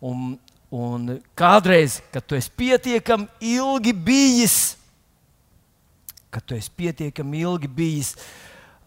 [0.00, 0.32] Un,
[0.72, 1.06] un
[1.38, 4.58] kādreiz, kad tu esi pietiekami ilgi bijis,
[6.32, 8.14] kad tu esi pietiekami ilgi bijis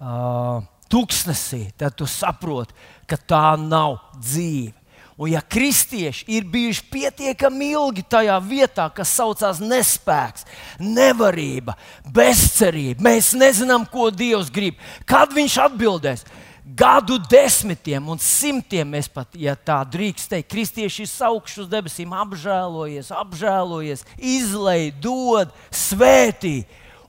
[0.01, 2.75] uh, tuksnesī, tad tu saproti,
[3.09, 4.77] ka tā nav dzīve.
[5.21, 10.47] Un, ja kristieši ir bijuši pietiekami ilgi tajā vietā, kas saucās nespēks,
[10.81, 11.75] nevarība,
[12.09, 14.79] bezcerība, mēs nezinām, ko Dievs grib.
[15.05, 16.25] Kad Viņš atbildēs?
[16.77, 22.13] Gadu desmitiem un simtiem, mēs pat, ja tā drīkst teikt, kristieši ir saukši uz debesīm,
[22.15, 26.61] apžēlojies, apžēlojies, izlai, dod, svētī.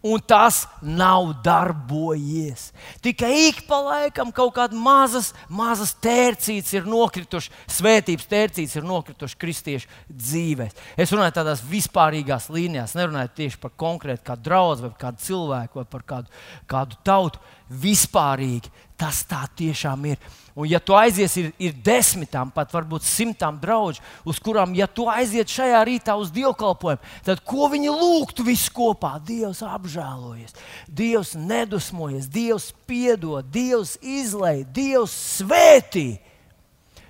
[0.02, 2.72] Un tas nav darbojies.
[3.04, 9.38] Tikai ik pa laikam kaut kādas mazas, mazas tērcītes ir nokritušas, svētības tērcītes ir nokritušas
[9.38, 10.74] kristiešu dzīvēm.
[10.98, 15.88] Es runāju tādās vispārīgās līnijās, nerunāju tieši par konkrētu kādu draugu, vai kādu cilvēku, vai
[15.94, 16.38] par kādu,
[16.70, 17.42] kādu tautu.
[17.72, 18.68] Vispārīgi
[19.02, 20.20] Tas tā tiešām ir.
[20.52, 25.06] Un, ja tu aizies, ir, ir desmitām, pat varbūt simtām draugu, uz kurām, ja tu
[25.08, 29.14] aiziet šajā rītā uz dievkalpojumu, tad ko viņi lūgtu visi kopā?
[29.24, 30.52] Dievs apžēlojies,
[30.92, 36.20] Dievs nedusmojas, Dievs piedod, Dievs izlaiž, Dievs svētī.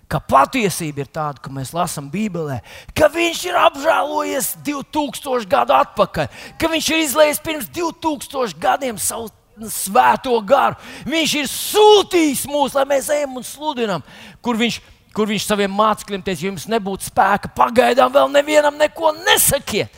[0.06, 2.60] Ka patiesība ir tāda, ka mēs lasām Bībelē,
[2.94, 6.28] ka Viņš ir apžēlojies 2000 gadu atpakaļ,
[6.60, 9.32] ka Viņš ir izlaists pirms 2000 gadiem savu
[9.72, 10.78] svēto garu.
[11.08, 14.04] Viņš ir sūtījis mūs, lai mēs ejam un sludinām,
[14.44, 14.80] kur viņš,
[15.16, 19.92] kur viņš saviem mācekļiem teica, ja jums nebūtu spēka, pagaidām vēl nevienam neko nesakiet.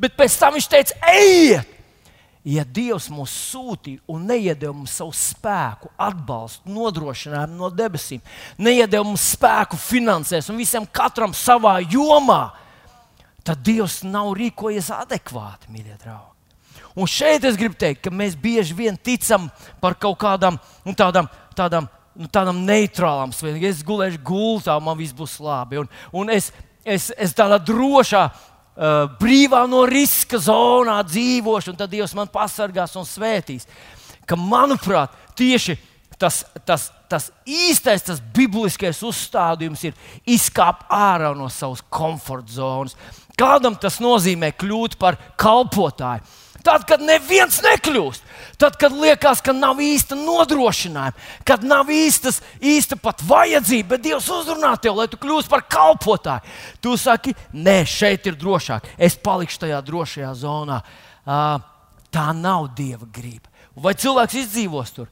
[0.00, 1.68] Bet pēc tam viņš teica, ejiet!
[2.42, 8.18] Ja Dievs mūs sūtīja un neiedeva mums savu spēku, atbalstu, nodrošinājumu no debesīm,
[8.58, 12.48] neiedeva mums spēku finansēs un visam katram savā jomā,
[13.46, 16.31] tad Dievs nav rīkojies adekvāti, mīļie draugi.
[16.98, 19.48] Un šeit es gribu teikt, ka mēs bieži vien ticam
[19.80, 21.88] par kaut kādām nu, tādām, tādām,
[22.18, 23.70] nu, tādām neitrālām svētdienām.
[23.70, 25.80] Es gulēšu gultā, man viss būs labi.
[25.80, 26.50] Un, un es,
[26.84, 32.96] es, es tādā drošā, uh, brīvā no riska zonā dzīvošu, un tad Dievs man pasargās
[33.00, 33.64] un svētīs.
[34.28, 35.78] Ka, manuprāt, tieši
[36.20, 39.96] tas, tas, tas īstais, tas bibliskais uzstādījums ir
[40.28, 42.94] izkāpt ārā no savas komforta zonas.
[43.38, 48.26] Kādam tas nozīmē kļūt par kalpotāju Tad, kad neviens nekļūst,
[48.60, 54.28] tad, kad liekas, ka nav īsta nodrošinājuma, kad nav īstas, īsta pat vajadzība, bet Dievs
[54.30, 56.46] uzrunā tevi, lai tu kļūsi par kalpotāju.
[56.84, 60.78] Tu saki, nē, šeit ir drošāk, es palikšu tajā drošajā zonā.
[62.12, 63.50] Tā nav Dieva griba.
[63.74, 65.10] Vai cilvēks izdzīvos tur?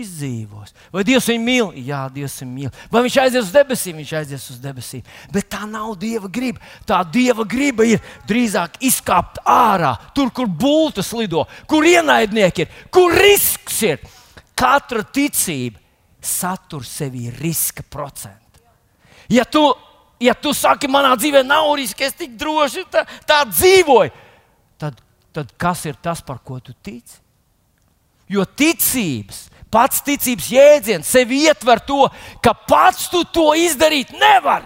[0.00, 0.74] Izdzīvos.
[0.94, 1.70] Vai Dievs viņu mīl?
[1.86, 2.72] Jā, Dievs viņu mīl.
[2.92, 4.00] Vai viņš aizies uz debesīm?
[4.00, 5.06] Viņš aizies uz debesīm.
[5.34, 6.62] Bet tā nav Dieva griba.
[6.88, 13.14] Tā Dieva griba ir drīzāk izkāpt ārā, tur, kur bultas lido, kur ienaidnieki ir, kur
[13.14, 14.02] risks ir.
[14.56, 15.82] Katra ticība
[16.26, 18.62] satur sevī riska procentu.
[19.28, 19.62] Ja tu,
[20.22, 24.12] ja tu saki, manā dzīvē nav riska, es tik droši tā, tā dzīvoju,
[24.80, 24.98] tad,
[25.34, 27.20] tad kas ir tas, par ko tu tici?
[28.26, 29.44] Jo ticības
[29.76, 32.06] Pats ticības jēdziens sevi ietver to,
[32.40, 34.64] ka pats tu to izdarīt nevari.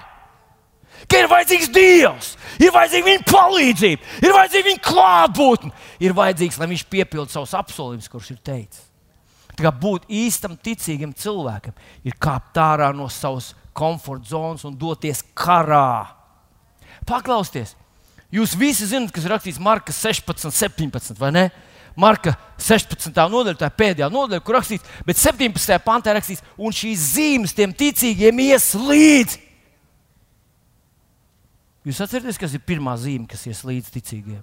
[1.11, 2.28] Ka ir vajadzīgs Dievs,
[2.62, 5.72] ir vajadzīga viņa palīdzība, ir vajadzīga viņa klātbūtne,
[6.06, 8.84] ir vajadzīgs, lai viņš piepildītu savus apsolījumus, kurus ir teicis.
[9.56, 11.74] Tā kā būt īstam, ticīgam cilvēkam,
[12.06, 16.06] ir kāpt ārā no savas komforta zonas un doties karā.
[17.08, 17.74] Paklausieties,
[18.30, 21.44] jūs visi zinat, kas ir rakstīts Marka 16, 17, vai ne?
[21.99, 23.11] Marka 16.
[23.11, 25.78] nodaļa, tā pēdējā nodaļa, kur rakstīts, bet 17.
[25.84, 29.41] pantā rakstīts, un šīs zīmes tiem ticīgiem ies līdzi.
[31.88, 34.43] Jūs atceraties, kas ir pirmā zīme, kas ies līdzi ticīgiem?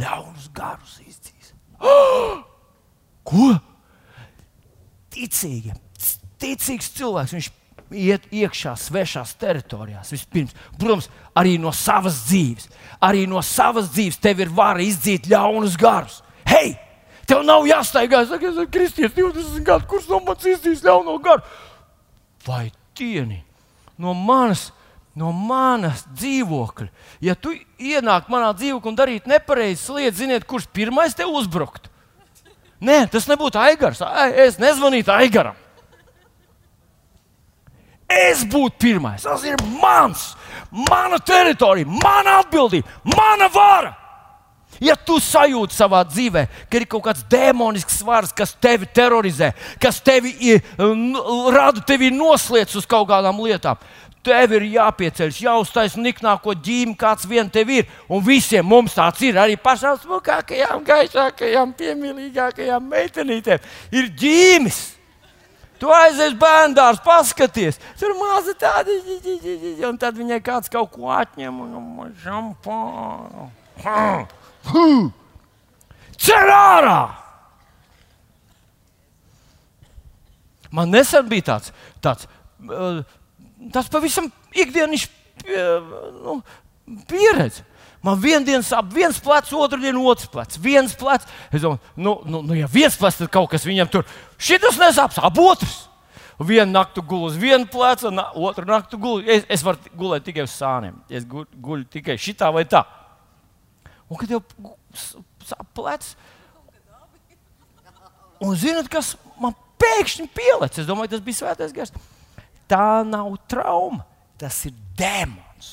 [0.00, 1.52] Ļaunus garus izdzīs.
[1.80, 2.40] Oh!
[3.30, 3.52] Ko?
[5.12, 5.76] Ticīgiem.
[6.40, 7.34] Ticīgs cilvēks.
[7.36, 7.50] Viņš
[7.90, 10.12] iet iekšā svešās teritorijās.
[10.14, 12.70] Vispirms, protams, arī no savas dzīves.
[13.04, 16.20] Arī no savas dzīves tev ir vara izdzīt ļaunus garus.
[17.30, 18.24] Tev nav jāstaigā.
[18.24, 21.46] Es esmu kristietis, 20 gadu, kurš no manis izdzīs ļauno garu.
[22.46, 23.44] Vai tieni
[24.00, 24.70] no manas?
[25.18, 26.86] No manas dzīvokļa.
[27.22, 27.50] Ja tu
[27.82, 31.90] ienāk manā dzīvoklī un darītu nepareizas lietas, ziniet, kurš pirmais te uzbruktu?
[32.80, 34.00] Nē, tas nebūtu Aigars.
[34.38, 35.58] Es nezvanītu Aigaram.
[38.10, 39.26] Es būtu pirmais.
[39.26, 40.30] Tas ir mans,
[40.70, 43.92] mana teritorija, mana atbildība, mana vara.
[44.80, 49.50] Ja tu sajūti savā dzīvē, ka ir kaut kāds demonisks svars, kas tevi terorizē,
[49.82, 53.76] kas tevi rada, tevi noslēdz uz kaut kādām lietām,
[54.24, 57.90] tev ir jāpieceļas, jāuztais niknāko ģīmi, kāds vien tev ir.
[58.08, 59.38] Un visiem mums tāds ir.
[59.40, 64.80] Arī pašām smukākajām, gaišākajām, piemīlīgākajām meitenītēm ir ģīmis.
[65.80, 68.98] Tu aizies bērnās, paskaties, tur mazi tādi,
[69.88, 73.48] un tad viņai kāds kaut ko atņem un šampānu.
[76.20, 76.98] Cer ārā!
[80.70, 81.72] Man nesen bija tāds,
[82.04, 82.28] tāds,
[82.68, 83.00] uh,
[83.74, 85.88] tāds pavisam ikdienas uh,
[86.20, 86.36] nu,
[87.10, 87.64] pieredze.
[88.00, 90.56] Man vienā dienā sāp viens plecs, otru dienu otrs plecs.
[90.62, 91.26] Viens plecs.
[91.52, 94.06] Es domāju, nu, nu, nu ja viens plecs, tad kaut kas viņam tur.
[94.40, 95.82] Šis nesāp, sāp otrs.
[96.40, 98.08] Vienu naktu gulu uz vienu plecu,
[98.40, 99.20] otru naktu gulu.
[99.28, 100.96] Es, es varu gulēt tikai uz sāniem.
[101.12, 102.80] Es guļu tikai šitā vai tā.
[104.10, 104.40] Un kad jau
[105.46, 106.14] sāp plecs,
[108.42, 111.94] un zinat, kas man pēkšņi pielēc, es domāju, tas bija svētais gars.
[112.70, 114.04] Tā nav trauma,
[114.40, 115.70] tas ir demons.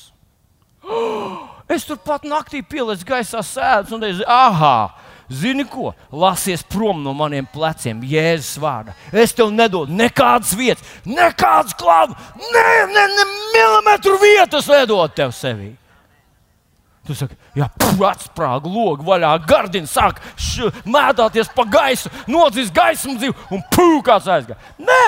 [0.86, 4.94] Oh, es turpat naktī pielieku gaisā sēdes un teicu, ah,
[5.28, 8.94] zini ko, lasies prom no maniem pleciem, Jēzus vārdā.
[9.12, 15.74] Es tev nedodu nekādas vietas, nekādas klāvu, ne, ne, ne milimetru vietas nedod tev sevī.
[17.08, 17.64] Tu saki, jā,
[18.04, 24.60] atsprāga, logs vaļā, gardina, sāk š, mētāties pa gaisu, nodzīs gaismu dzīvi un pūkāts aizgāja.
[24.76, 25.04] Nē,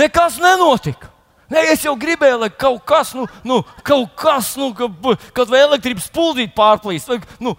[0.00, 1.10] nekas nenotika.
[1.50, 4.88] Nē, es jau gribēju, lai kaut kas, nu, nu kaut kas, nu, ka,
[5.36, 7.56] kad vai elektrības puldīt pārplīst, vai nu,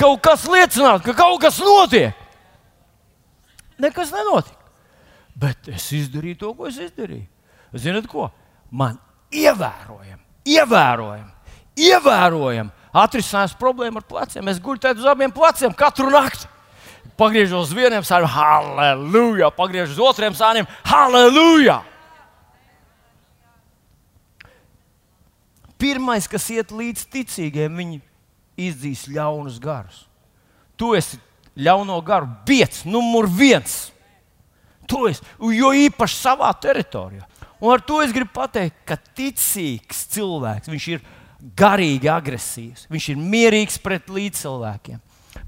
[0.00, 2.16] kaut kas liecinātu, ka kaut kas notiek.
[3.82, 4.56] Nekas nenotika.
[5.36, 7.26] Bet es izdarīju to, ko es izdarīju.
[7.74, 8.30] Ziniet, ko?
[8.70, 8.96] Man
[9.34, 11.41] ievērojami, ievērojami,
[11.78, 14.48] ievērojami atrisinājās problēma ar pleciem.
[14.52, 16.48] Es guļu uz abiem pleciem katru nakti.
[17.18, 19.50] Pagriežos uz vieniem sāniem, halleluja!
[19.54, 21.82] Pagriežos uz otriem sāniem, halleluja!
[25.82, 27.98] Pirmais, kas iet līdz ticīgiem, viņi
[28.68, 30.04] izdzīs ļaunus garus.
[30.78, 31.18] Tu esi
[31.58, 33.90] ļauno garu biets, numur viens.
[34.88, 35.24] Tu esi,
[35.58, 37.26] jo īpaši savā teritorijā.
[37.62, 41.02] Un ar to es gribu pateikt, ka ticīgs cilvēks, viņš ir
[41.42, 45.00] garīgi agresīvs, viņš ir mierīgs pret līdzcilvēkiem.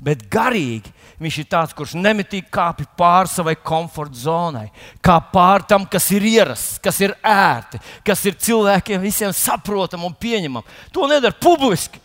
[0.05, 0.90] Bet garīgi
[1.20, 4.66] viņš ir tāds, kurš nemitīgi kāpj pāri savai komforta zonai,
[5.05, 10.16] kā pāri tam, kas ir ierasts, kas ir ērti, kas ir cilvēkiem visiem saprotami un
[10.18, 10.78] pieņemami.
[10.92, 12.01] To nedara publiski.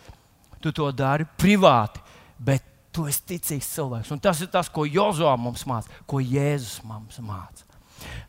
[0.60, 2.02] Tu to dari privāti,
[2.36, 4.10] bet tu esi ticīgs cilvēks.
[4.12, 7.64] Un tas ir tas, ko Jozovs mums māca, ko Jēzus mums māca.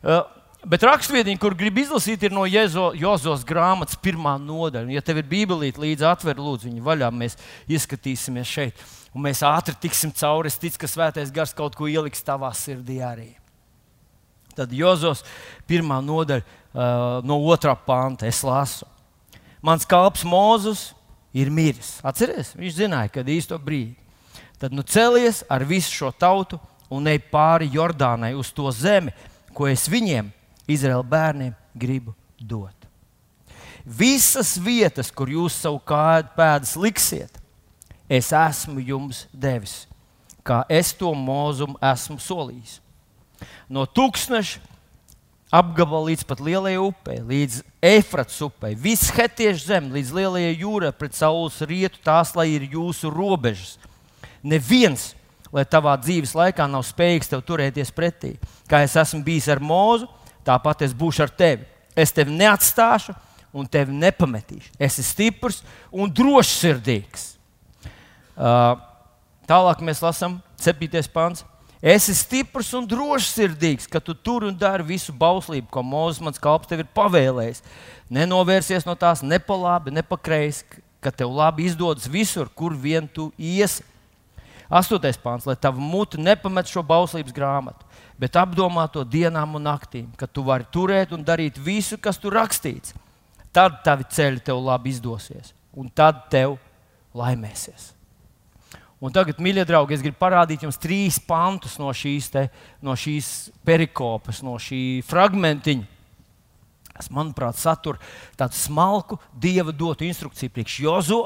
[0.00, 0.22] Uh,
[0.62, 4.92] Bet rakstvietiņa, kur grib izlasīt, ir no Jozos grāmatas pirmā nodaļa.
[4.94, 7.34] Ja tev ir bībelīte līdzi, atver lūdzu viņu vaļā, mēs
[7.66, 8.82] ieskatīsimies šeit.
[9.10, 10.52] Un mēs ātri tiksim cauri.
[10.52, 13.32] Es ticu, ka svētais gars kaut ko ieliks tavā sirdī arī.
[14.54, 15.24] Tad Jozos
[15.66, 18.86] pirmā nodaļa uh, no otrā panta es lasu.
[19.66, 20.92] Mans kalps Mozus
[21.34, 21.96] ir miris.
[22.06, 23.96] Atcerieties, viņš zināja, kad īsto brīdi.
[24.62, 26.60] Tad nu celies ar visu šo tautu
[26.92, 29.10] un ej pāri Jordānai uz to zemi,
[29.56, 30.30] ko es viņiem
[30.72, 32.76] Izraēla bērniem gribu dot.
[33.82, 37.38] Visas vietas, kur jūs savu kādu pēdas liksiet,
[38.06, 39.86] es esmu jums devis,
[40.46, 42.78] kā es to mūzumu esmu solījis.
[43.66, 44.60] No tūkstneša
[45.52, 51.18] apgabala līdz pat lielajai upei, līdz Eifrats upei, viss hetiešu zem, līdz lielajai jūrai, pret
[51.18, 53.74] saules rietu, tās lai ir jūsu robežas.
[54.46, 55.10] Neviens,
[55.52, 58.36] lai tavā dzīves laikā nav spējīgs tev turēties pretī,
[58.70, 60.08] kā es esmu bijis ar mūzu
[60.46, 61.66] tāpat es būšu ar tevi.
[61.96, 63.14] Es tevi neatstāšu
[63.52, 64.72] un tevi nepametīšu.
[64.80, 65.60] Es esmu stiprs
[65.92, 67.28] un drošsirdīgs.
[68.32, 68.78] Uh,
[69.48, 71.02] tālāk mēs lasām 7.
[71.12, 71.44] pāns.
[71.82, 76.40] Es esmu stiprs un drošsirdīgs, ka tu tur un dari visu bauslību, ko Mozus mans
[76.40, 77.60] kalps tev ir pavēlējis.
[78.12, 80.64] Nenovērsies no tās ne pa labi, ne pa kreisi,
[81.02, 83.84] ka tev labi izdodas visur, kur vien tu iesi.
[84.72, 87.91] Astotais pāns, lai tava mute nepamet šo bauslības grāmatu
[88.22, 92.36] bet apdomā to dienām un naktīm, kad tu vari turēt un darīt visu, kas tur
[92.38, 92.94] rakstīts.
[93.52, 96.54] Tad tavi ceļi tev labi izdosies, un tad tev
[97.18, 97.90] laimēsies.
[99.02, 102.44] Un tagad, mīļie draugi, es gribu parādīt jums trīs pantus no šīs, te,
[102.86, 105.88] no šīs perikopas, no šī fragmentiņa.
[106.92, 107.98] Tas, manuprāt, satur
[108.38, 111.22] tādu smalku dieva dotu instrukciju priekš Jozo,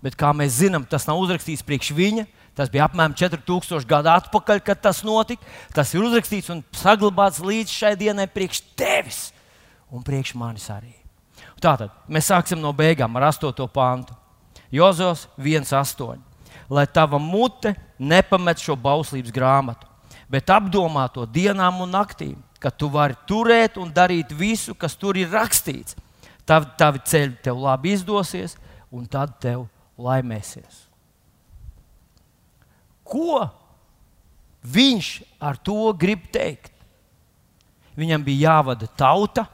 [0.00, 2.24] bet, kā mēs zinām, tas nav uzrakstīts priekš viņa,
[2.58, 5.44] Tas bija apmēram 4000 gadu atpakaļ, kad tas notika.
[5.74, 9.28] Tas ir uzrakstīts un saglabāts līdz šai dienai priekš tevis
[9.94, 10.90] un priekš manis arī.
[11.62, 13.68] Tātad mēs sāksim no beigām ar 8.
[13.70, 14.16] pāntu.
[14.74, 16.18] Jozos 1,8.
[16.68, 19.86] Lai tava mute nepamet šo bauslības grāmatu,
[20.28, 25.16] bet apdomā to dienām un naktīm, kad tu vari turēt un darīt visu, kas tur
[25.16, 25.96] ir rakstīts.
[26.44, 28.58] Tad tavi ceļi tev labi izdosies,
[28.90, 30.87] un tad tev laimēsies.
[33.08, 33.44] Ko
[34.68, 36.74] viņš ar to grib teikt?
[37.98, 39.48] Viņam bija jāvada tauta,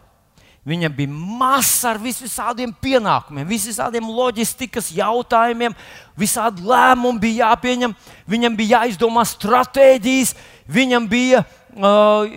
[0.69, 5.77] viņam bija masa ar visādiem pienākumiem, visādiem loģistikas jautājumiem,
[6.19, 7.95] visādi lēmumi bija jāpieņem,
[8.29, 10.35] viņam bija jāizdomā stratēģijas,
[10.69, 12.29] viņam bija uh,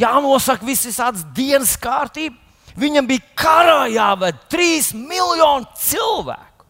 [0.00, 2.40] jānosaka visādas dienas kārtība.
[2.74, 6.66] Viņam bija karā jāved trīs miljoni cilvēku.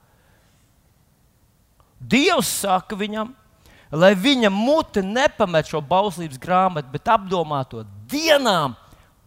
[2.04, 3.30] Dievs saka viņam,
[3.94, 8.74] lai viņa mute nepamet šo bauslības grāmatu, bet apdomā to dienām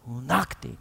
[0.08, 0.76] un naktīm.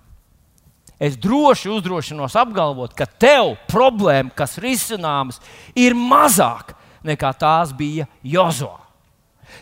[0.98, 5.38] Es droši uzdrošinos apgalvot, ka tev problēma, kas risināmas,
[5.78, 6.74] ir mazāk
[7.06, 8.74] nekā tās bija Jozo.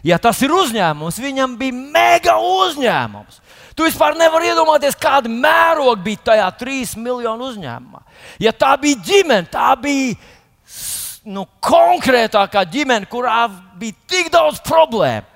[0.06, 3.42] Ja tas ir uzņēmums, viņam bija mega uzņēmums.
[3.76, 8.02] Tu vispār nevari iedomāties, kāda mēroga bija tajā trīs miljonu uzņēmumā.
[8.40, 10.16] Ja tā bija ģimene, tā bija
[11.26, 13.46] nu, konkrētākā ģimene, kurā
[13.80, 15.28] bija tik daudz problēmu,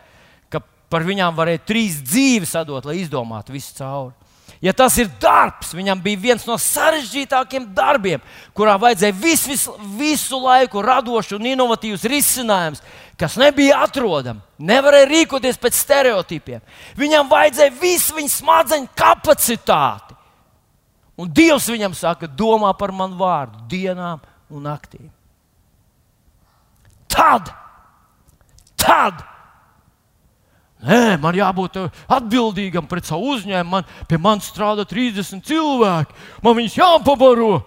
[0.51, 0.61] ka
[0.91, 4.15] par viņām varēja trīs dzīves atdot, lai izdomātu visu cauri.
[4.59, 8.19] Ja tas ir darbs, viņam bija viens no sarežģītākiem darbiem,
[8.57, 9.61] kurā vajadzēja vis, vis,
[9.95, 12.81] visu laiku radošu un inovatīvus risinājumus,
[13.19, 14.43] kas nebija atrodami.
[14.59, 16.63] Nevarēja rīkoties pēc stereotipiem.
[16.99, 20.17] Viņam vajadzēja visu viņa smadzeņu kapacitāti.
[21.19, 24.19] Un Dievs viņam saka, domā par manu vārdu dienām
[24.51, 25.07] un naktīm.
[27.09, 27.49] Tad,
[28.79, 29.25] tad
[30.79, 33.71] Nē, man jābūt uh, atbildīgam pret savu uzņēmumu.
[33.73, 36.15] Man, pie manis strādā 30 cilvēki.
[36.45, 37.57] Man viņus jāpabaro.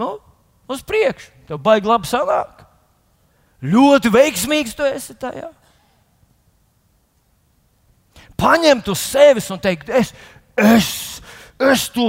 [0.00, 0.14] Nu,
[0.72, 1.28] uz priekšu.
[1.50, 2.64] Tev baigi labi sanāk.
[3.60, 5.50] Ļoti veiksmīgs tu esi tajā.
[8.40, 10.14] Paņemt uz sevis un teikt, es,
[10.56, 10.88] es,
[11.68, 12.06] es to,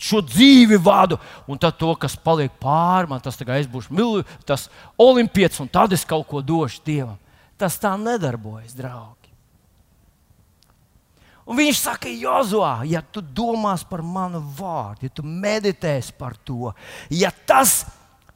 [0.00, 1.18] šo dzīvi vadu,
[1.50, 5.92] un tad to, kas paliek pāri man, tas es būšu mil, tas olimpietis, un tad
[5.92, 7.18] es kaut ko došu Dievam.
[7.60, 9.24] Tas tā nedarbojas, draugi.
[11.44, 16.72] Un viņš saka, Jozua, ja tu domās par manu vārdu, ja tu meditēsi par to,
[17.12, 17.82] ja tas,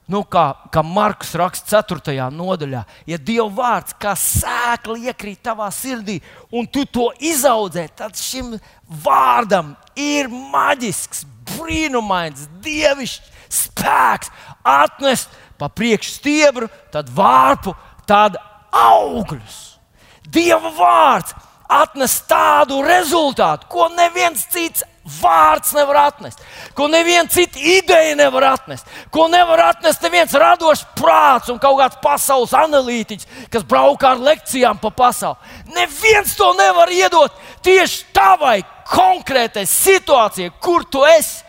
[0.09, 2.29] nu, kā, kā Markus raksta 4.
[2.37, 6.19] nodaļā, ja Dieva vārds kā sēkla iekrīt tavā sirdī
[6.53, 8.59] un tu to izaudzē, tad šim
[8.89, 14.33] vārdam ir maģisks, brīnumains, dievišķs spēks
[14.65, 17.75] atnest pa priekšu stiebru, tad vārpu,
[18.07, 18.37] tad
[18.73, 19.65] augļus.
[20.29, 21.35] Dieva vārds
[21.69, 24.85] atnes tādu rezultātu, ko neviens cits
[25.19, 26.41] vārds nevar atnest,
[26.77, 32.01] ko neviena cita ideja nevar atnest, ko nevar atnest neviens radošs prāts un kaut kāds
[32.03, 35.41] pasaules analītiķis, kas braukā ar lekcijām pa pasauli.
[35.77, 37.33] Neviens to nevar iedot
[37.65, 41.45] tieši tavai konkrētai situācijai, kur tu esi.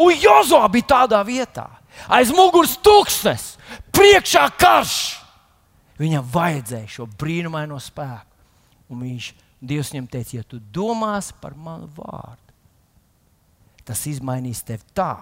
[0.00, 1.68] Un Jozo bija tādā vietā,
[2.10, 3.54] aiz muguras tūkstnes,
[3.94, 4.96] priekšā karš.
[6.00, 8.32] Viņam vajadzēja šo brīnumaino spēku.
[8.90, 9.28] Un viņš,
[9.64, 12.52] Dievs viņam teica, ja tu domās par manu vārdu,
[13.86, 15.14] tas izmainīs tevi tā,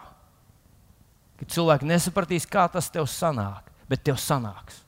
[1.38, 4.80] ka cilvēki nesapratīs, kā tas tev sanāk, bet tev sanāks.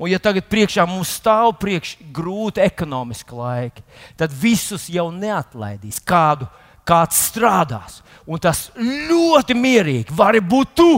[0.00, 3.84] Un, ja tagad priekšā mums stāv priekš grūti ekonomiski laiki,
[4.16, 6.00] tad visus jau neatlaidīs.
[6.00, 6.48] Kādu,
[6.88, 10.94] kāds strādās, un tas ļoti mierīgi var būt tu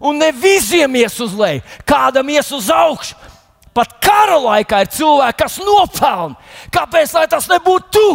[0.00, 3.18] un ne visiem ies uz leju, kādam ies uz augšu.
[3.74, 6.38] Pat kara laikā ir cilvēki, kas nopelna.
[6.74, 8.06] Kāpēc tas nebūtu tu?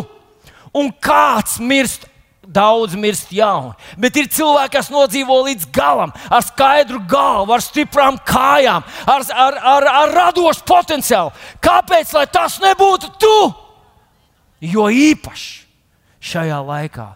[0.76, 2.08] Un kāds mirst
[2.44, 8.18] Daudz mirst jauni, bet ir cilvēki, kas nodzīvo līdz galam, ar skaidru galvu, ar stiprām
[8.28, 11.32] kājām, ar, ar, ar, ar radošu potenciālu.
[11.64, 13.38] Kāpēc tas nebūtu tu?
[14.64, 15.64] Jo īpaši
[16.24, 17.08] šajā laikā,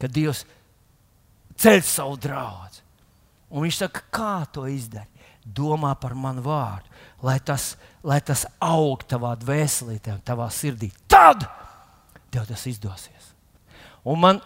[0.00, 0.44] kad Dievs
[1.60, 2.64] ceļ savu draugu,
[3.54, 5.10] Un viņš saka, kā to izdarīt?
[5.44, 6.88] Domā par manu vārdu,
[7.22, 10.88] lai tas, lai tas aug tavā dvēselī, tavā sirdī.
[11.06, 11.44] Tad
[12.32, 13.28] tev tas izdosies.
[14.08, 14.40] Un man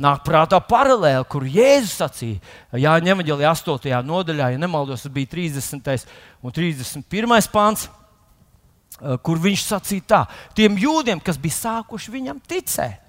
[0.00, 2.40] nāk prātā paralēli, kur Jēzus sacīja,
[2.76, 4.02] Jāņa Evanģelija 8.
[4.06, 6.06] nodaļā, ja nemaldos, tas bija 30.
[6.42, 7.50] un 31.
[7.52, 10.22] pāns, eh, kur viņš sacīja tā,
[10.54, 13.02] tiem jūdiem, kas bija sākuši viņam ticēt.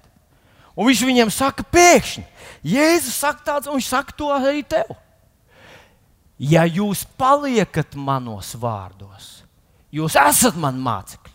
[0.78, 2.24] Un viņš viņiem saka, pēkšņi,
[2.62, 4.96] Jēzus saka tāds, un viņš saka to arī tev
[6.38, 9.42] ja jūs paliekat manos vārdos,
[9.92, 11.34] jūs esat mani mācekļi.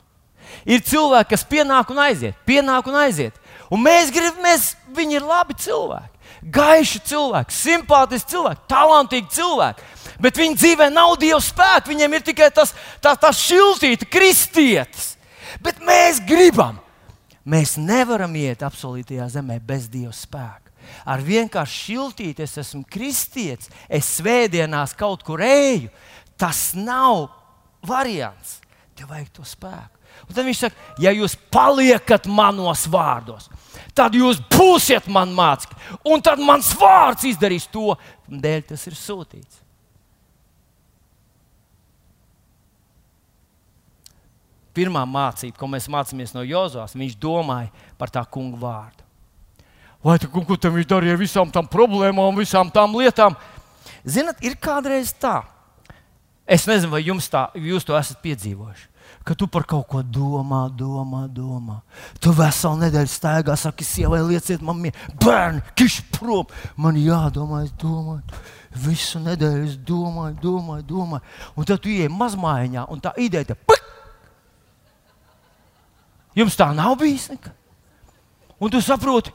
[0.69, 3.37] Ir cilvēki, kas pienāk un aiziet, pienāk un aiziet.
[3.73, 9.89] Un mēs gribam, mēs, viņi ir labi cilvēki, gaiši cilvēki, simpātiski cilvēki, talantīgi cilvēki.
[10.23, 15.15] Bet viņu dzīvē nav dieva spēka, viņiem ir tikai tas, tā, tā šiltīte, kristietis.
[15.63, 16.77] Bet mēs gribam,
[17.45, 20.63] mēs nevaram iet apsolītajā zemē bez dieva spēka
[21.05, 25.91] ar vienkārši šiltīti, es esmu kristietis, es svētdienās kaut kur eju.
[26.39, 27.27] Tas nav
[27.87, 28.59] variants.
[28.97, 29.92] Tev vajag to spēku.
[30.27, 33.49] Un tad viņš saka, ja jūs paliekat manos vārdos,
[33.97, 35.99] tad jūs būsiet man mācekļi.
[36.13, 37.93] Un tad mans vārds izdarīs to,
[38.27, 39.61] dēļ tas ir sūtīts.
[44.73, 49.03] Pirmā mācība, ko mēs mācāmies no Jozovas, viņš domāja par tā kungu vārdu.
[50.03, 53.37] Vai tu, ko tam viņš darīja visām tām problēmām, visām tām lietām?
[54.03, 55.43] Ziniet, ir kādreiz tā.
[56.43, 58.89] Es nezinu, vai tā, jūs to esat piedzīvojuši.
[59.23, 61.77] Ka tu par kaut ko domā, domā, domā.
[62.19, 64.81] Tu veselu nedēļu staigā, saki, sievai, lieciet, man
[65.23, 66.49] bērni, kiš prom.
[66.75, 68.41] Man jādomā, es domāju,
[68.83, 71.23] visu nedēļu es domāju, domāju, domāju.
[71.55, 73.79] Un tad tu ienāc mazmaiņā, un tā ideja te pik!
[76.35, 77.53] Jums tā nav bijis nekad.
[78.59, 79.31] Un tu saproti,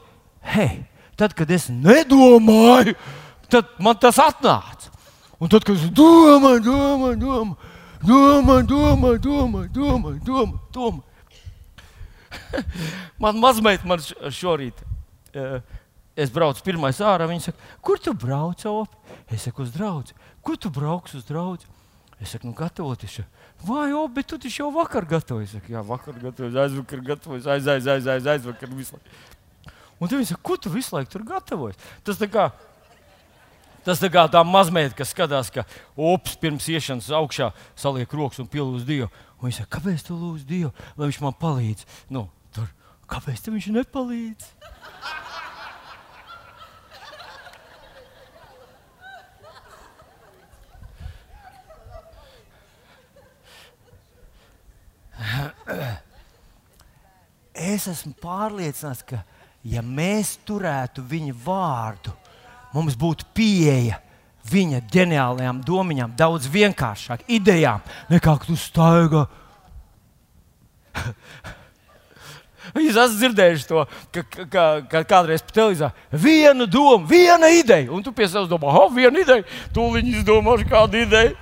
[0.53, 0.83] hei,
[1.17, 2.95] tad, kad es nedomāju,
[3.49, 4.93] tad man tas atnāca.
[5.39, 7.68] Un tad, kad es domāju, domāju, domāju,
[8.03, 11.07] domāju, domāju, domāju, domāju, domāju, domāju.
[13.23, 14.79] man mazmeita man šorīt.
[15.33, 15.59] Uh,
[16.19, 17.27] es braucu pirmais ārā.
[17.29, 18.63] Viņa saka, kur tu brauc?
[18.69, 18.95] Op?
[19.29, 20.15] Es saku, uz draugu.
[20.45, 21.67] Kur tu brauks uz draugu?
[22.19, 23.21] Es saku, nu, gatavoties.
[23.63, 25.53] Vai, o, bet tu taču jau vakar gatavojies.
[25.53, 29.27] Es saku, jā, vakar gatavojies, aizvakar gatavojies, aiz, aiz, aiz, aiz, aizvakar visu laiku.
[29.99, 31.87] Un viņi saka, ko tu visu laiku tur gatavojies?
[32.07, 32.49] Tas tā kā.
[33.85, 35.63] Tas tā kā tā mazmeita, kas skatās, ka
[35.95, 37.49] ups pirms iešanas augšā
[37.79, 39.09] saliek rokas un pielūdz Dievu.
[39.39, 41.85] Un viņš saka, kāpēc tu lūdz Dievu, lai viņš man palīdz?
[42.11, 42.67] Nu, tur,
[43.09, 44.53] kāpēc viņš nepalīdz?
[57.59, 59.21] Es esmu pārliecināts, ka,
[59.67, 62.13] ja mēs turētu viņa vārdu,
[62.73, 63.99] mums būtu pieeja
[64.49, 69.27] viņa ģeniālajām domām, daudz vienkāršāk, idejām, nekā tu staigā.
[72.69, 78.13] Jūs esat dzirdējuši to, ka, ka, ka kādreiz televīzijā viena doma, viena ideja, un tu
[78.13, 79.43] pie sevis domā, oh, viena ideja,
[79.73, 81.33] tūlīt izdomāšu kādu ideju.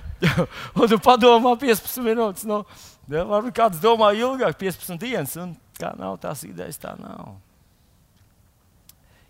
[0.78, 2.46] un tu padomā 15 minūtes.
[2.46, 2.62] No,
[3.10, 7.34] Ja, varbūt kāds domā ilgāk, 15 dienas, un kā nav tās idejas, tā nav.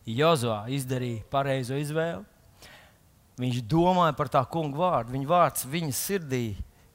[0.06, 2.24] Jozua izdarīja pareizo izvēli.
[3.42, 5.14] Viņš domāja par tā kunga vārdu.
[5.14, 6.44] Viņa vārds viņa sirdī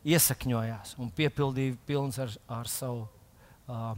[0.08, 3.08] iesakņojās un piepildīja pilns ar, ar savu.
[3.68, 3.96] Uh,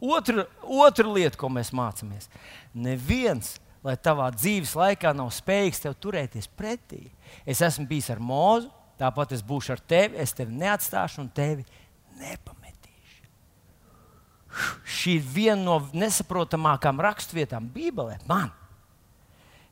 [0.00, 2.30] otra, otra lieta, ko mēs mācāmies,
[2.72, 7.04] neviens, lai tavā dzīves laikā nav spējīgs tev turēties pretī.
[7.44, 11.66] Es esmu bijis ar mūzu, tāpat es būšu ar tevi, es tevi neatstāšu un tevi
[12.20, 12.61] nepametīšu.
[14.84, 18.18] Šī ir viena no nesaprotamākām raksturvietām Bībelē.
[18.28, 18.50] Man.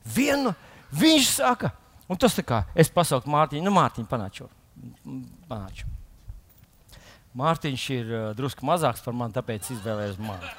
[0.01, 0.55] Vienu,
[0.97, 1.71] viņš saka,
[2.09, 4.49] un tas tā kā es pasaucu Mārtiņu, nu, Mārtiņu panāču.
[5.49, 5.89] panāču.
[7.37, 10.49] Mārtiņš ir uh, drusku mazāks par mani, tāpēc izvēlējos mani.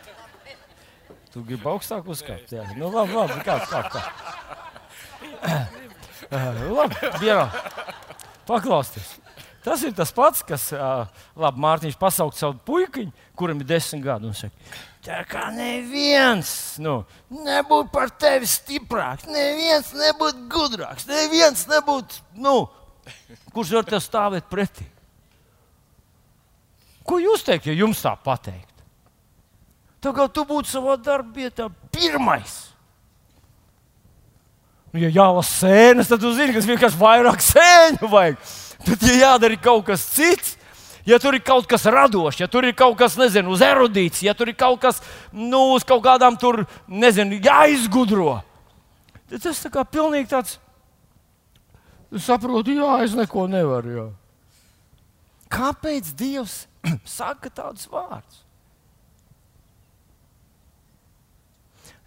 [1.32, 2.52] Tu gribi augstāk uzkāpt?
[2.52, 4.00] Jā, nu, labi, labi, kā, kā, kā.
[6.32, 7.48] Uh, labi, Dievā,
[8.48, 9.18] paklausties.
[9.62, 10.70] Tas ir tas pats, kas,
[11.38, 14.72] labi, Mārtiņš pasaukt savu puikiņu, kuram ir desmit gadi, un saka,
[15.06, 16.50] tā kā neviens
[16.82, 16.96] nu,
[17.30, 22.56] nebūtu par tevi stiprāks, neviens nebūtu gudrāks, neviens nebūtu, nu,
[23.54, 24.88] kurš var tev stāvēt pretī.
[27.06, 28.68] Ko jūs teikt, ja jums tā pateikt?
[30.02, 32.72] Kā tu būtu savā darbā pirmais.
[34.92, 38.42] Nu, ja jālasa sēnes, tad tu zini, ka vienkārši vairāk sēņu vajag.
[38.86, 40.56] Bet, ja jādara kaut kas cits,
[41.06, 44.34] ja tur ir kaut kas radošs, ja tur ir kaut kas, nezinu, uz erudīts, ja
[44.34, 45.00] tur ir kaut kas,
[45.32, 48.40] nu, uz kaut kādām tur, nezinu, jāizgudro,
[49.30, 50.58] tad tas tā kā pilnīgi tāds,
[52.20, 53.96] saprotu, jā, es neko nevaru.
[53.96, 54.06] Jā.
[55.52, 56.64] Kāpēc Dievs
[57.18, 58.40] saka tādus vārdus?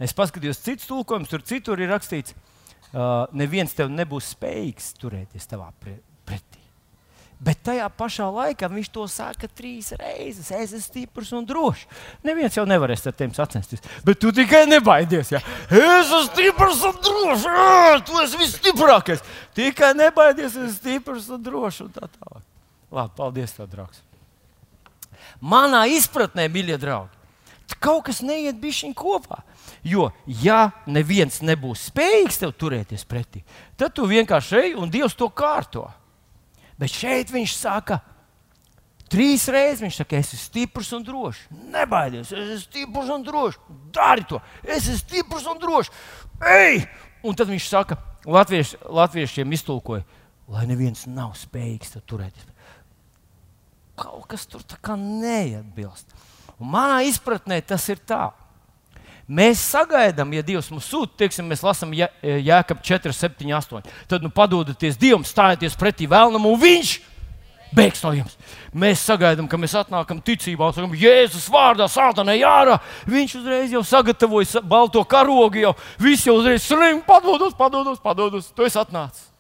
[0.02, 2.36] Es paskatījos citus tulkojumus, tur citur ir rakstīts,
[2.92, 6.15] uh, neviens tev nebūs spējīgs turēties tavā pretī.
[7.40, 10.48] Bet tajā pašā laikā viņš to saka trīs reizes.
[10.48, 11.84] Es esmu stiprs un drošs.
[12.24, 13.84] Neviens jau nevarēs ar tiem sacensties.
[14.08, 15.34] Bet tu tikai nebaidies.
[15.36, 15.42] Ja?
[15.68, 17.48] Es esmu stiprs un drošs.
[17.50, 19.24] Jā, tu esi visstiprākais.
[19.58, 21.84] Tikai nebaidies, es esmu stiprs un drošs.
[21.86, 22.44] Un tā tālāk.
[22.96, 24.00] Labi, paldies, tev, draugs.
[25.44, 27.12] Manā izpratnē, mīļie draugi,
[27.84, 29.42] kaut kas neiet bišķiņ kopā.
[29.86, 33.44] Jo, ja neviens nebūs spējīgs tev turēties pretī,
[33.78, 35.86] tad tu vienkārši ej un Dievs to kārto.
[36.80, 38.00] Bet šeit viņš saka,
[39.12, 41.46] trīs reizes viņš saka, es esmu stiprs un drošs.
[41.72, 43.62] Nebaidies, es esmu stiprs un drošs.
[43.96, 45.94] Dari to, es esmu stiprs un drošs.
[46.52, 46.84] Ej!
[47.26, 47.98] Un tad viņš saka,
[48.30, 50.04] latvieši, latviešiem iztulkoja,
[50.52, 52.52] lai neviens nav spējīgs turēties.
[53.96, 56.12] Kaut kas tur tā kā neatbilst.
[56.60, 58.28] Un manā izpratnē tas ir tā.
[59.26, 63.92] Mēs sagaidām, ja Dievs mums sūta, teiksim, mēs lasām Jēkab 4, 7, 8.
[64.12, 66.92] Tad nu, padodaties Dievam, stājieties pretī vēlnam, un Viņš
[67.76, 68.38] beigs no jums.
[68.76, 72.78] Mēs sagaidām, ka mēs atnākam ticībā sakām, Jēzus vārdā, sātanai ārā.
[73.10, 78.52] Viņš uzreiz jau sagatavoja balto karogu, jau viss jau uzreiz slim, padodos, padodos, padodos.
[78.56, 79.32] Tu esi atnācis.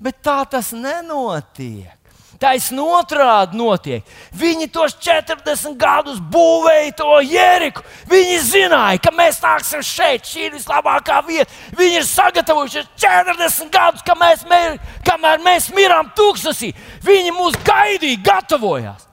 [0.00, 1.99] Bet tā tas nenotiek.
[2.40, 4.06] Taisn otrādi notiek.
[4.32, 7.84] Viņi tos 40 gadus būvēja to jēriku.
[8.08, 11.52] Viņi zināja, ka mēs nāksim šeit, šī ir vislabākā vieta.
[11.76, 16.72] Viņi ir sagatavojušies 40 gadus, kamēr mēs, kamēr mēs mirām tūkstnesī.
[17.04, 19.04] Viņi mūs gaidīja, gatavojās.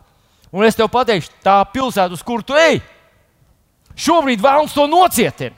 [0.56, 2.80] Un es tev pateikšu, tā pilsēta, uz kuru tu ej,
[4.00, 5.57] šobrīd vēlams to nocietināt.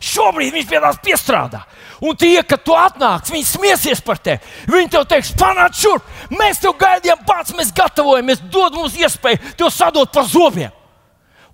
[0.00, 1.62] Šobrīd viņš pie tās piestrādā.
[2.00, 4.40] Un tie, kad tu atnāc, viņi smiesies par tevi.
[4.70, 9.72] Viņi tev teiks, panāc šurp, mēs tev gaidījām pats, mēs gatavojamies, dod mums iespēju tev
[9.74, 10.72] sadot par zobiem.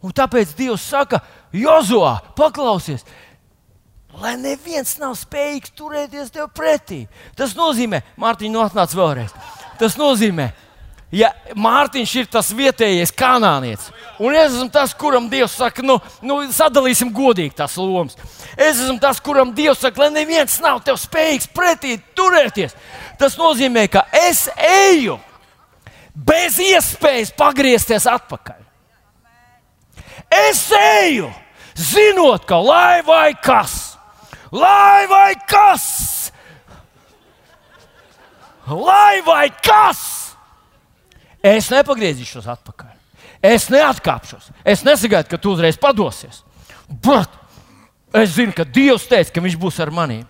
[0.05, 1.19] Un tāpēc Dievs saka,
[1.57, 3.03] Jozoā, paklausies,
[4.21, 7.07] lai neviens nav spējīgs turēties tev pretī.
[7.37, 9.35] Tas nozīmē, Mārtiņ, nu atnāc vēlreiz.
[9.81, 10.53] Tas nozīmē,
[11.15, 16.41] ja Mārtiņš ir tas vietējais kanānietis, un es esmu tas, kuram Dievs saka, nu, nu
[16.53, 18.19] sadalīsim godīgi tās lomas.
[18.57, 22.75] Es esmu tas, kuram Dievs saka, lai neviens nav tev spējīgs pretī turēties.
[23.21, 25.19] Tas nozīmē, ka es eju
[26.17, 28.63] bez iespējas pagriezties atpakaļ.
[30.51, 31.31] Es eju,
[31.79, 33.97] zinot, ka lai vai kas,
[34.51, 35.87] lai vai kas,
[38.67, 40.16] lai vai kas
[41.47, 42.95] Es nepagriezīšos atpakaļ.
[43.45, 44.51] Es neatkāpšos.
[44.67, 46.43] Es nesagaidu, ka tu uzreiz padosies.
[46.89, 47.31] Bet
[48.17, 50.25] es zinu, ka Dievs teica, ka Viņš būs ar maniem.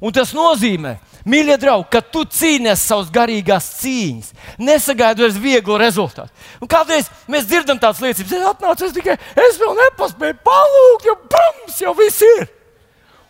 [0.00, 0.94] Un tas nozīmē,
[1.28, 4.30] mīļie draugi, ka tu cīnies savas garīgās cīņas.
[4.60, 6.32] Nesagaidu vairs vieglu rezultātu.
[6.60, 11.18] Un kādreiz mēs dzirdam tādas liecības, es atnācu, es tikai es vēl nepaspēju palūgt, jo
[11.34, 12.48] bums jau viss ir.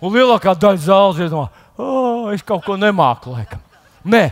[0.01, 3.63] Un lielākā daļa zāles ir no, oh, es kaut ko nemāku laikam.
[4.07, 4.29] Nē,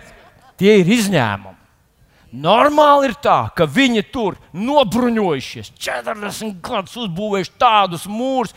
[0.61, 1.58] tie ir izņēmumi.
[2.29, 8.53] Normāli ir tā, ka viņi tur nobruņojušies, 40 gadus uzbūvējuši tādus mūrus,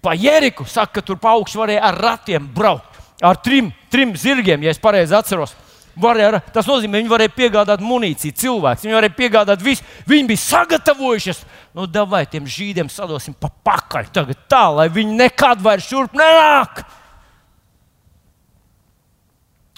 [0.00, 0.64] pa Jeriku.
[0.64, 2.88] Saka, ka tur pa augšu varēja ar ratiem braukt.
[3.22, 5.52] Ar trim, trim zirgiem, ja es pareizi atceros.
[6.00, 8.86] Varēja, tas nozīmē, ka viņi varēja piegādāt munīciju, cilvēku.
[8.86, 9.84] Viņi varēja piegādāt visu.
[10.08, 11.44] Viņi bija sagatavojušies.
[11.76, 16.80] Nu, vai tiem žīdiem sadosim pa pakaļ tagad tā, lai viņi nekad vairs šurp nenāk.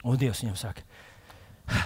[0.05, 0.85] Un Dievs viņam saka,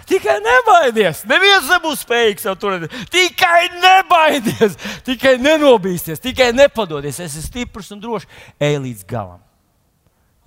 [0.09, 1.23] Tikai nebaidies.
[1.29, 2.95] Neviens nebūs spējīgs to turēt.
[3.13, 4.75] Tikai nebaidies,
[5.07, 7.21] tikai nenobīsties, tikai nepadodies.
[7.23, 8.27] Es esmu stiprs un drošs.
[8.59, 9.43] Ej līdz galam.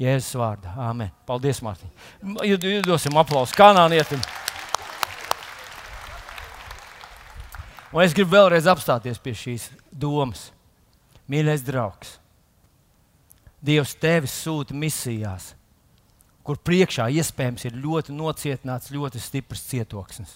[0.01, 0.73] Jēzus vārdā.
[0.81, 1.11] Āmen.
[1.29, 2.81] Paldies, Mārtiņ.
[2.87, 4.21] Dosim aplausu kanānietim.
[7.91, 10.49] Un es gribu vēlreiz apstāties pie šīs domas.
[11.31, 12.17] Mīļais draugs,
[13.61, 15.51] Dievs tevi sūta misijās
[16.51, 20.33] kur priekšā iespējams ir ļoti nocietināts, ļoti stiprs cietoksnis.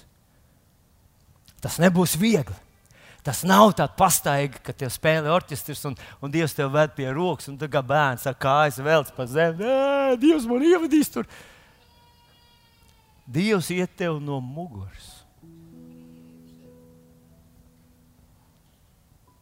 [1.59, 2.55] Tas nebūs viegli.
[3.26, 7.49] Tas nav tāds pastaiga, ka te spēlē orķestris un, un Dievs te ved pie rokas,
[7.51, 9.68] un kā bērns ar kājas velc pa zemi.
[10.22, 11.28] Dievs man ievadīs tur.
[13.28, 15.09] Dievs iet tev no muguras.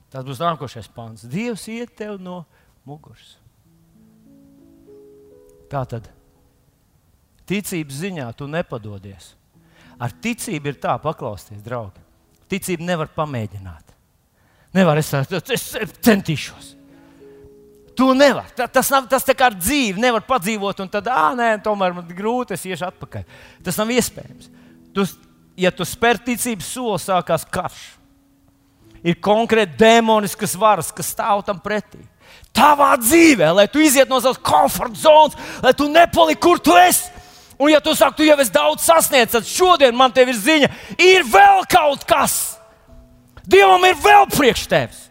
[0.09, 1.27] Tas būs nākošais pāns.
[1.29, 2.41] Dievs iet tev no
[2.87, 3.35] muguras.
[5.69, 6.09] Tā tad
[7.49, 9.33] Ticības ziņā tu nepadodies.
[10.01, 12.01] Ar ticību ir tā, paklausties, draugi.
[12.51, 13.93] Ticību nevar pamēģināt.
[14.73, 15.11] Nevar es,
[15.53, 15.67] es
[16.01, 16.73] centīšos.
[17.93, 18.49] Tu nevari.
[18.73, 20.01] Tas, nav, tas tā kā ar dzīvi.
[20.01, 23.27] Nevar padzīvot, un tad, ah, nē, tomēr man grūti, es iešu atpakaļ.
[23.65, 24.49] Tas nav iespējams.
[24.95, 25.05] Tu,
[25.61, 27.83] ja tu spēr ticības soli, sākās karš.
[29.03, 32.01] Ir konkrēti demoniskas varas, kas stāv tam pretī.
[32.55, 37.11] Tavā dzīvē, lai tu iziet no savas komforta zonas, lai tu nepaliki, kur tu esi.
[37.63, 40.67] Un, ja tu saki, tu jau esi daudz sasniedzis, tad šodien man te ir ziņa,
[40.99, 42.57] ir vēl kaut kas.
[43.47, 45.05] Dievam ir vēl priekš tevis.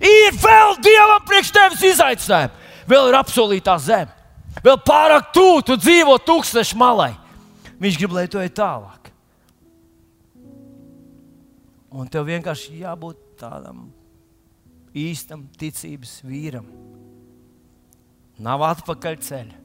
[0.00, 2.54] Ir vēl Dievam priekš tevis izaicinājumi.
[2.88, 4.14] Vēl ir apsolītā zeme.
[4.64, 7.12] Vēl pārāk tuvu tu dzīvo tūkstošu malai.
[7.78, 9.12] Viņš grib, lai tu ej tālāk.
[11.92, 13.90] Un tev vienkārši jābūt tādam
[14.96, 16.64] īstam ticības vīram.
[18.40, 19.60] Nav atpakaļ ceļa.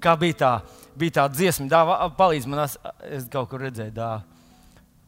[0.00, 0.52] Kā bija tā
[0.98, 2.76] bija tā dziesma, dāvā, palīdz man, es,
[3.06, 4.12] es kaut kur redzēju, tā.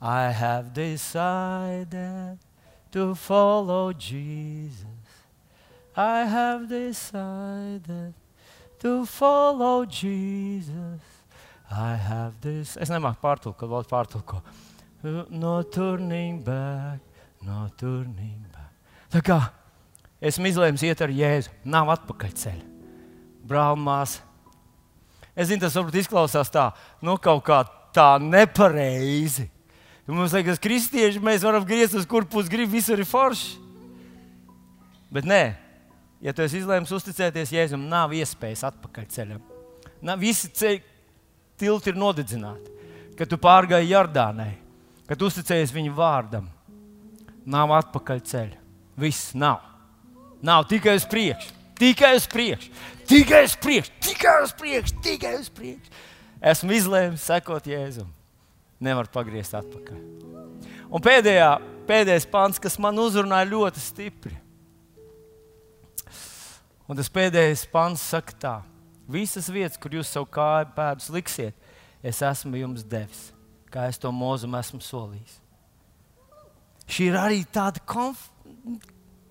[0.02, 2.38] I have decided
[2.90, 4.86] to follow Jesus.
[5.96, 8.14] I have decided
[8.80, 11.00] to follow Jesus.
[11.70, 12.76] I have this.
[12.76, 14.42] Es nemāku pārtulkot, vēl pārtulko.
[15.30, 17.00] No turning back,
[17.46, 18.74] no turning back.
[19.12, 19.38] Tā kā
[20.22, 22.66] esmu izlēmis iet ar Jēzu, nav atpakaļ ceļa.
[23.48, 24.18] Brālmās,
[25.32, 26.68] Es zinu, tas varbūt izklausās tā,
[27.04, 27.62] nu, kaut kā
[27.94, 29.48] tā nepareizi.
[30.08, 33.54] Mums liekas, ka kristieši mēs varam griezt uz kur pusi grib, visur ir forši.
[35.12, 35.42] Bet nē,
[36.24, 39.40] ja tu esi izlēmis uzticēties Jēzum, nav iespējas atpakaļ ceļam.
[40.02, 40.82] Nav, visi ceļi
[41.60, 42.76] tilti ir nodedzināti.
[43.16, 44.50] Kad tu pārgāji Jordānai,
[45.06, 46.48] kad uzticējies viņa vārdam,
[47.46, 48.60] nav atpakaļ ceļa.
[49.00, 49.60] Viss nav.
[50.42, 51.61] Nav tikai uz priekšu.
[51.78, 52.72] Tikai uz priekšu,
[53.08, 55.94] tikai uz priekšu, tikai uz priekšu, tikai uz priekšu.
[56.52, 58.10] Esmu izlēmis sekot Jēzum.
[58.82, 59.98] Nevar pagriezt atpakaļ.
[60.92, 61.50] Un pēdējā,
[61.88, 64.34] pēdējais pants, kas man uzrunāja ļoti stipri.
[66.90, 68.56] Un tas pēdējais pants saka tā:
[69.08, 71.70] Visas vietas, kur jūs savu kāju pēdus liksiet,
[72.02, 73.30] es esmu jums devis,
[73.72, 75.38] kā es to mūzum esmu solījis.
[76.90, 78.26] Šī ir arī tāda konf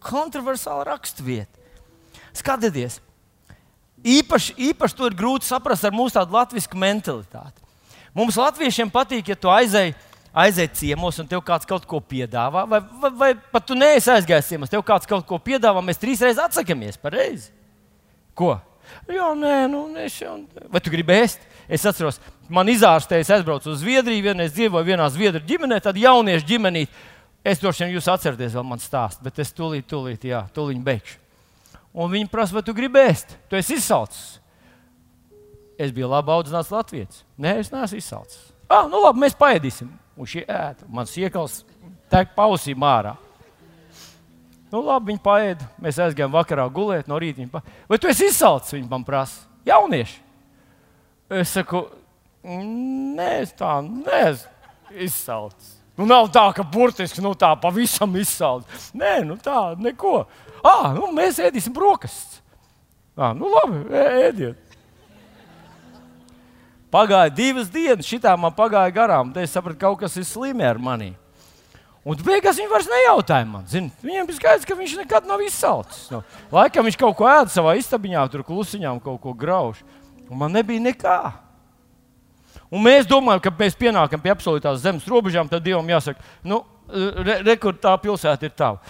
[0.01, 1.60] kontroversāla raksturvieta.
[2.37, 2.99] Skatieties,
[4.03, 7.59] īpaši, īpaši to ir grūti saprast ar mūsu tādu latviešu mentalitāti.
[8.15, 9.95] Mums, latviešiem, patīk, ja tu aizēji
[10.31, 14.51] aiziet ciemos, un tev kāds kaut ko piedāvā, vai, vai, vai pat tu neesi aizgājis
[14.53, 16.99] ciemos, tev kāds kaut ko piedāvā, mēs trīs reizes atsakāmies.
[17.01, 17.51] Pareizi.
[18.35, 18.55] Ko?
[19.11, 20.37] Jā, nē, nu, es jau.
[20.71, 21.43] Vai tu gribi ēst?
[21.71, 22.19] Es atceros,
[22.51, 26.85] man izārstējas, aizbraucu uz Zviedriju, vienreiz dzīvoju vienā Zviedru ģimenē, tad jauniešu ģimenī.
[27.47, 31.17] Es droši vien jūs atceraties, vēl man stāst, bet es tūlīt, tūlīt, jā, tūlīt beigšu.
[31.91, 33.35] Un viņi prasa, vai tu gribi ēst?
[33.51, 34.37] Tu esi izsalcis.
[35.81, 37.23] Es biju labi audzināts Latvijas.
[37.41, 38.51] Nē, es neesmu izsalcis.
[38.71, 40.87] Ah, nu labi, mēs paēdīsim un šī ēta.
[40.87, 41.61] Mans iekals
[42.11, 43.15] tek pausīm ārā.
[44.71, 45.67] Nu, labi, viņi paēda.
[45.83, 47.43] Mēs aizgājām vakarā gulēt no rīta.
[47.51, 47.59] Pa...
[47.91, 48.77] Vai tu esi izsalcis?
[48.77, 49.43] Viņi man prasa.
[49.67, 50.21] Jaunieši.
[51.41, 51.83] Es saku,
[52.43, 55.75] nē, es tā neesmu izsalcis.
[55.99, 58.89] Nu, nav tā, ka burtiski nu, tā pavisam izsalcis.
[58.97, 60.23] Nē, nu tā, neko.
[60.61, 62.41] Ah, nu, mēs ēdīsim brokastis.
[63.17, 63.81] Ah, nu, labi,
[64.27, 64.71] ēdiet.
[66.91, 69.31] Pagāja divas dienas, šitā man pagāja garām.
[69.31, 71.13] Tad es sapratu, ka kaut kas ir slimi ar mani.
[72.01, 73.67] Un beigās viņi vairs nejautāja man.
[73.69, 76.07] Zin, viņiem bija skaidrs, ka viņš nekad nav izsalcis.
[76.11, 79.83] No, laikam viņš kaut ko ēda savā istabiņā, tur klusiņām kaut ko grauž.
[80.27, 81.19] Un man nebija nekā.
[82.71, 87.41] Un mēs domājam, ka mēs pienākam pie absolūtās zemes robežām, tad Dievam jāsaka, nu, re,
[87.43, 88.81] re, kur tā pilsēta ir tava.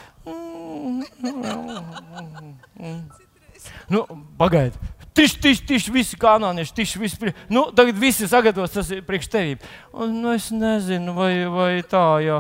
[3.92, 4.06] Nu,
[4.40, 4.80] Pagaidiet,
[5.14, 7.34] Tiš, tiš, tiš, visi kanānieši, tiš, visi.
[7.52, 9.66] Nu, tagad visi sagatavos tas priekš tevīm.
[9.92, 12.38] Un, nu, es nezinu, vai, vai tā, jā,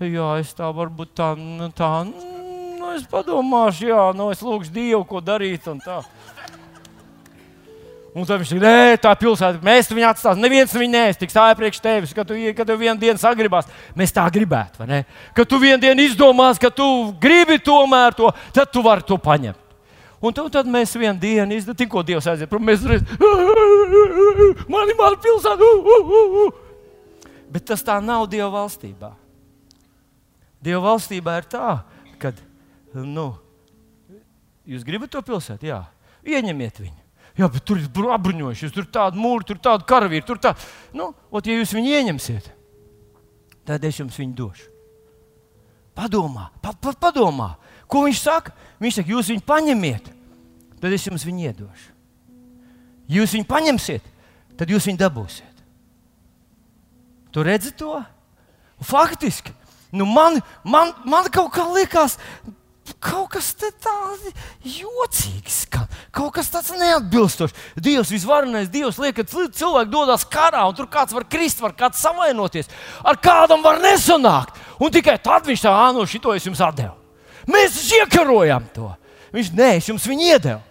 [0.00, 5.02] jā, es tā varbūt tā, nu, tā, nu, es padomāšu, jā, nu, es lūgšu Dievu,
[5.10, 6.00] ko darīt un tā.
[8.14, 10.42] Un tad viņš teica, nē, tā pilsēta, mēs viņu atstāsim.
[10.44, 12.12] Neviens viņu neiztiks, tā ir priekš tevis.
[12.14, 13.66] Kad tu, kad tu vienu dienu sagribās,
[13.98, 15.00] mēs tā gribētu, vai ne?
[15.34, 16.86] Kad tu vienu dienu izdomās, ka tu
[17.18, 19.58] gribi tomēr to, tad tu vari to paņemt.
[20.22, 23.18] Un tad, tad mēs vienā dienā izdarām, tikko Dievs aiziet prom, mēs redzam,
[24.72, 25.74] man ir mana pilsēta.
[27.54, 29.10] Bet tas tā nav Dieva valstībā.
[30.64, 31.80] Dieva valstībā ir tā,
[32.22, 32.30] ka
[32.94, 33.32] nu,
[34.70, 35.82] jūs gribat to pilsētu, jā,
[36.24, 37.03] ieņemiet viņu.
[37.34, 40.26] Jā, bet tur ir apbruņojušies, tur ir tāda mūra, tur ir tāda karavīra.
[40.26, 40.52] Tur tā,
[40.94, 42.46] nu, ot, ja jūs viņu ieņemsiet,
[43.66, 44.68] tad es jums viņu došu.
[45.98, 47.54] Padomā, pa, pa, padomā,
[47.90, 48.54] ko viņš saka.
[48.82, 50.08] Viņš saka, jūs viņu paņemiet,
[50.82, 51.90] tad es jums viņu iedošu.
[53.14, 54.06] Jūs viņu paņemsiet,
[54.58, 55.62] tad jūs viņu dabūsiet.
[57.34, 57.98] Tu redzi to?
[58.84, 59.50] Faktiski,
[59.94, 62.18] nu man, man, man kaut kā liekas,
[63.04, 64.32] kaut kas tāds
[64.64, 67.54] jocīgs, skan, kaut kas tāds neatbilstošs.
[67.76, 72.00] Dievs, visvarenais Dievs, liek, ka cilvēki dodas karā, un tur kāds var krist, var kāds
[72.00, 72.70] savainoties,
[73.04, 74.56] ar kādam var nesanākt.
[74.80, 76.96] Un tikai tad viņš tā, ah, no šito es jums atdevu.
[77.50, 78.88] Mēs iekarojam to.
[79.34, 80.62] Viņš nē, es jums viņu iedevu.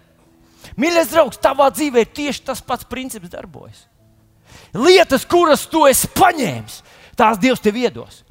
[0.80, 3.84] Mīļais draugs, tavā dzīvē ir tieši tas pats princips darbojas.
[4.74, 6.80] Lietas, kuras tu esi paņēmis,
[7.18, 8.24] tās Dievs tev iedos.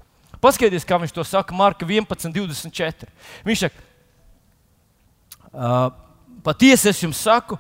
[0.44, 3.08] Paskatieties, kā viņš to saka Marka 11, 24.
[3.48, 3.86] Viņš saka,
[6.44, 7.58] patiesi es jums saku,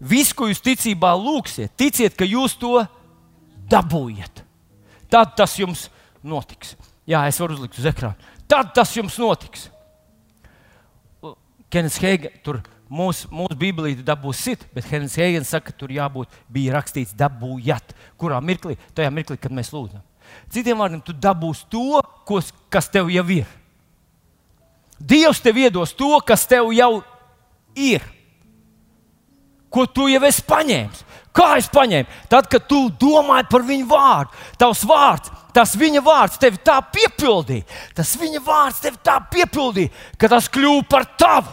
[0.00, 2.76] visu, ko jūs ticībā lūgsiet, ticiet, ka jūs to
[3.70, 4.44] dabūjat.
[5.10, 5.88] Tad tas jums
[6.24, 6.74] notiks.
[7.08, 8.16] Jā, es varu uzlikt uz ekrāna.
[8.48, 9.68] Tad tas jums notiks.
[11.72, 12.60] Kenis Heigens, tur
[12.92, 17.96] mūsu, mūsu Bībelīte dabūs sit, bet Kenis Heigens saka, ka tur jābūt, bija rakstīts, dabūjat.
[18.20, 18.76] Kurā mirklī?
[18.94, 20.04] Tajā mirklī, kad mēs lūdzam.
[20.52, 22.00] Citiem vārdiem, tu dabūsi to,
[22.72, 23.48] kas tev jau ir.
[24.98, 27.10] Dievs tev iedos to, kas tev jau ir.
[29.74, 31.02] Ko tu jau esi paņēmis?
[31.34, 32.20] Kā es paņēmu?
[32.30, 37.66] Tad, kad tu domāji par viņu vārdu, tavs vārds, tas viņa vārds tevi tā piepildīja.
[37.96, 41.50] Tas viņa vārds tevi tā piepildīja, ka tas kļuva par tavu.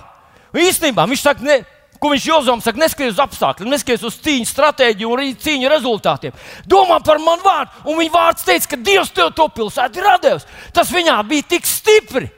[0.62, 1.62] Īstenībā viņš saka, ne,
[2.02, 6.38] ko viņš Jozom saka, neskaties uz apstākļiem, neskaties uz cīņu stratēģiju un cīņu rezultātiem.
[6.70, 10.46] Domā par manu vārdu, un viņa vārds teica, ka Dievs tev to pilsētu ir devis.
[10.74, 12.30] Tas viņā bija tik stipri.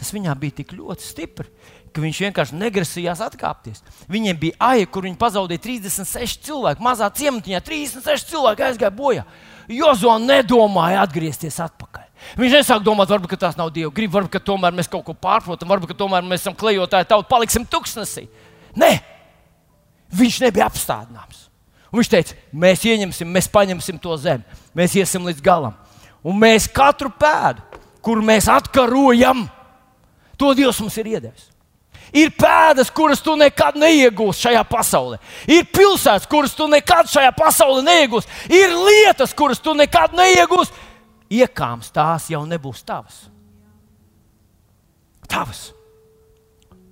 [0.00, 1.48] Tas viņā bija tik ļoti stipri,
[1.94, 3.82] ka viņš vienkārši negrasījās atkāpties.
[4.10, 6.84] Viņiem bija aija, kur viņi pazaudēja 36 cilvēku.
[6.84, 9.24] Mazā ciematiņā 36 cilvēki aizgāja bojā.
[9.70, 12.06] Jozo nedomāja atgriezties atpakaļ.
[12.38, 15.96] Viņš nesāk domāt, varbūt tas nav Dieva griba, varbūt tomēr mēs kaut ko pārprotam, varbūt
[15.98, 18.26] tomēr mēs esam klejotāji tauta, paliksim tuksnesī.
[18.78, 18.90] Nē,
[20.14, 21.46] viņš nebija apstādināms.
[21.90, 25.74] Un viņš teica, mēs ieņemsim, mēs paņemsim to zemi, mēs iesim līdz galam.
[26.22, 27.64] Un mēs katru pēdu,
[28.04, 29.46] kuru mēs atkarojam,
[30.38, 31.49] to Dievs mums ir iedevis.
[32.16, 35.20] Ir pēdas, kuras tu nekad neiegūsi šajā pasaulē.
[35.46, 38.30] Ir pilsētas, kuras tu nekad šajā pasaulē neiegūsi.
[38.50, 40.74] Ir lietas, kuras tu nekad neiegūsi.
[41.30, 43.22] Iekāms tās jau nebūs tavas.
[45.30, 45.68] Tavas.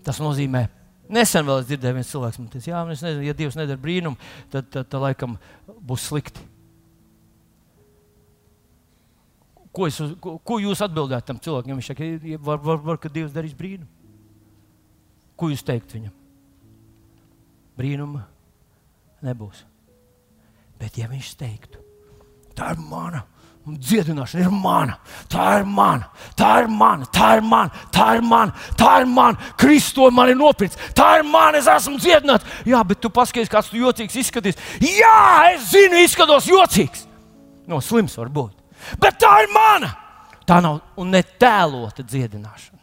[0.07, 0.69] Tas nozīmē,
[1.11, 4.31] nesen vēl es dzirdēju, viens cilvēks man teica, jā, es nezinu, ja Dievs nedara brīnumu,
[4.53, 5.35] tad, tad, tad laikam
[5.67, 6.47] būs slikti.
[9.75, 11.77] Ko, es, ko, ko jūs atbildētu tam cilvēkam?
[11.77, 12.07] Viņš saka,
[12.47, 13.91] var, var, var, ka Dievs darīs brīnumu.
[15.39, 16.15] Ko jūs teiktu viņam?
[17.79, 18.25] Brīnuma
[19.23, 19.65] nebūs.
[20.79, 21.83] Bet, ja viņš teiktu,
[22.59, 23.25] tā ir mana
[23.77, 24.97] dziedināšana ir mana,
[25.31, 26.09] tā ir mana,
[26.39, 29.51] tā ir mana, tā ir mana, tā ir mana, tā ir mana.
[29.61, 32.47] Kristus man ir nopircis, tā ir mana, es esmu dziedināts.
[32.69, 34.59] Jā, bet tu paskaties, kāds tu jocīgs izskaties.
[34.81, 37.05] Jā, es zinu, izskatos jocīgs.
[37.69, 38.55] No slims var būt.
[39.01, 39.93] Bet tā ir mana.
[40.49, 42.81] Tā nav un ne tēlota dziedināšana.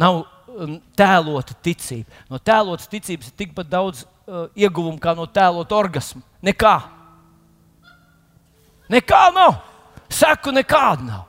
[0.00, 0.24] Nav
[0.98, 2.22] tēlota ticība.
[2.30, 6.22] No tēlotas ticības ir tikpat daudz uh, ieguvumu kā no tēlota orgasma.
[6.44, 6.76] Nekā.
[8.90, 9.58] Nekā nav.
[10.10, 11.26] Seku nekāda nav.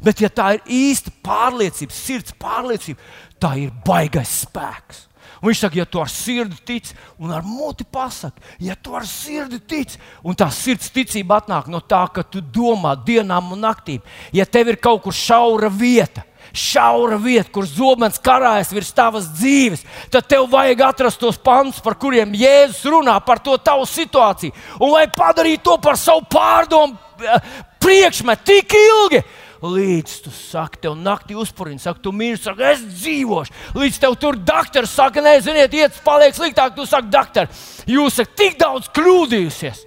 [0.00, 3.00] Bet, ja tā ir īsta pārliecība, sirds pārliecība,
[3.40, 5.06] tā ir baigais spēks.
[5.40, 9.06] Un viņš saka, ja tu ar sirdi tici un ar muti pasaki, ja tu ar
[9.08, 14.04] sirdi tici, un tā sirds ticība atnāk no tā, ka tu domā dienām un naktīm,
[14.36, 19.84] ja tev ir kaut kur šaura vieta, šaura vieta, kur zobens karājas virs tavas dzīves,
[20.12, 24.54] tad tev vajag atrast tos pantus, par kuriem Jēzus runā par to tavu situāciju.
[24.80, 29.22] Un lai padarītu to par savu pārdomu eh, priekšmetu tik ilgi,
[29.60, 33.56] līdz tu saki, tev naktī uzpūriņš, saka, tu mīli, saka, es dzīvošu.
[33.76, 37.50] Līdz tev tur doktors saka, nē, ziniet, iet, paliek sliktāk, tu saki, doktor,
[37.88, 39.84] jūs esat tik daudz kļūdījusies.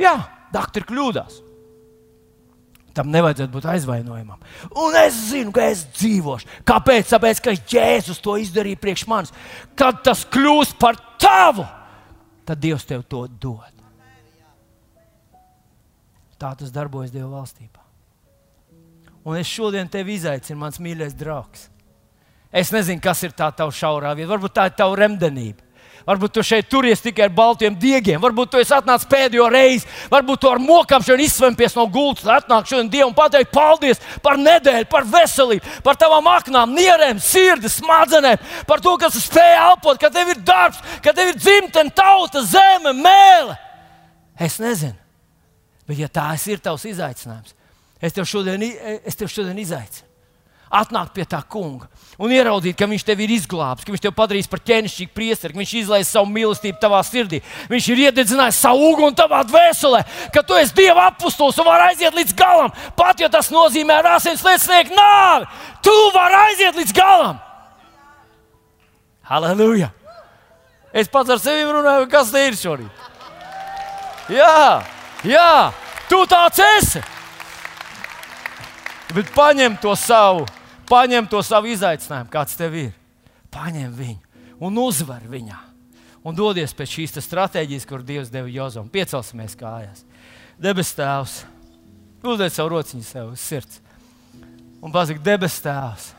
[0.00, 0.14] Jā,
[0.54, 1.42] doktori kļūdās.
[2.98, 4.40] Tam nevajadzētu būt aizvainojumam.
[4.82, 6.48] Un es zinu, ka es dzīvošu.
[6.66, 7.12] Kāpēc?
[7.12, 9.34] Tāpēc, ka Jēzus to izdarīja priekš manis.
[9.78, 11.66] Kad tas kļūst par tavu,
[12.48, 13.74] tad Dievs tev to dod.
[16.38, 17.82] Tā tas darbojas Dieva valstībā.
[19.28, 21.68] Un es šodien tevi izaicinu, mans mīļais draugs.
[22.50, 24.30] Es nezinu, kas ir tā tava šaurā vieta.
[24.32, 25.67] Varbūt tā ir tava remdenība.
[26.08, 30.40] Varbūt tu šeit turies tikai ar baltiem diegiem, varbūt tu esi atnācis pēdējo reizi, varbūt
[30.40, 35.04] tu ar mokām šodien izsvempies no gultas, atnāk šodien Dievam pateikt paldies par nedēļu, par
[35.04, 38.40] veselību, par tavām aknām, nierēm, sirdi, smadzenēm,
[38.70, 42.40] par to, ka tu spēj elpot, ka tev ir darbs, ka tev ir dzimtene, tauta,
[42.56, 43.60] zeme, mēle.
[44.40, 44.96] Es nezinu,
[45.84, 47.52] bet ja tās ir tavs izaicinājums,
[48.00, 48.64] es tev šodien,
[49.04, 50.07] es tev šodien izaicinu
[50.70, 51.88] atnākt pie tā kunga
[52.18, 55.60] un ieraudzīt, ka viņš tevi ir izglābis, ka viņš tevi padarīs par ķēnišķīgu priesteri, ka
[55.60, 57.38] viņš izlaiž savu mīlestību tavā sirdī,
[57.70, 60.02] viņš ir iededzinājis savu uguni tavā dvēselē,
[60.34, 62.74] ka tu esi Dieva apustulis un vari aiziet līdz galam.
[62.98, 65.46] Pat ja tas nozīmē ar asins liecinieku nāvi,
[65.86, 67.38] tu vari aiziet līdz galam.
[69.28, 69.92] Halleluja!
[70.92, 73.06] Es pats ar sevi runāju, kas te ir šorīt.
[74.32, 74.82] Jā,
[75.22, 75.50] jā,
[76.10, 77.04] tu tāds esi!
[79.14, 80.44] Bet paņem to savu
[80.88, 82.94] Paņem to savu izaicinājumu, kāds tev ir.
[83.52, 85.58] Paņem viņu un uzvar viņā.
[86.26, 88.88] Un dodies pēc šīs stratēģijas, kur Dievs deva Jozam.
[88.90, 90.02] Piecelsimies kājās.
[90.58, 91.36] Debes Tēvs,
[92.26, 93.78] uzliec savu rociņu sev uz sirds.
[94.82, 96.10] Un pasaka, debes Tēvs,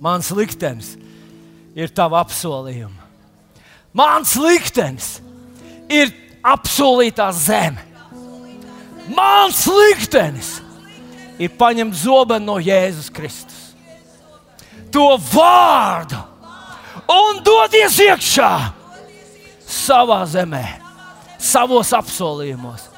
[0.00, 0.94] mans liktenis
[1.76, 3.08] ir tava apsolījuma.
[3.96, 5.16] Mans liktenis
[5.88, 6.12] ir
[6.44, 7.80] apsolītā zeme.
[9.16, 10.56] Mans liktenis
[11.38, 13.62] ir paņemt zobenu no Jēzus Kristus.
[14.92, 16.18] To vārdu
[17.12, 18.52] un doties iekšā
[19.66, 20.64] savā zemē,
[21.42, 22.88] savos apsolījumos,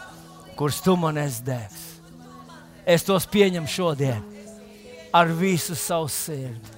[0.58, 1.84] kurus tu man esi devis.
[2.88, 4.22] Es tos pieņemu šodien
[5.12, 6.76] ar visu savu sirdi.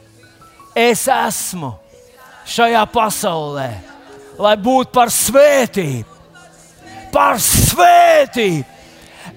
[0.75, 1.75] Es esmu
[2.47, 3.71] šajā pasaulē,
[4.39, 6.19] lai būtu par svētību,
[7.15, 8.67] par svētību.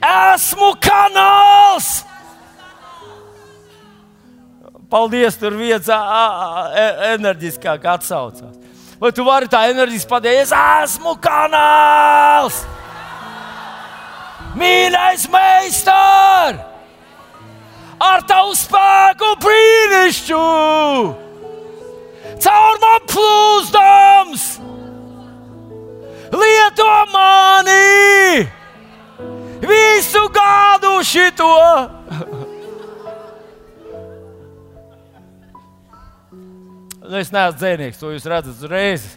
[0.04, 2.04] Esmu kanāls!
[4.94, 5.88] Paldies, tur viens
[7.16, 8.60] enerģiskāk atsaucās.
[9.02, 12.60] Vai tu vari tā enerģiski pateikt, es esmu kanāls?
[14.54, 16.60] Mīļais meistar!
[18.04, 20.44] Ar tavu spēku brīnišķu!
[22.46, 24.46] Caur man plūzdams!
[26.38, 28.46] Lieto mani!
[29.66, 31.52] Visu gadu šito!
[37.24, 39.08] Es neesmu dzēnieks, to jūs redzat uzreiz.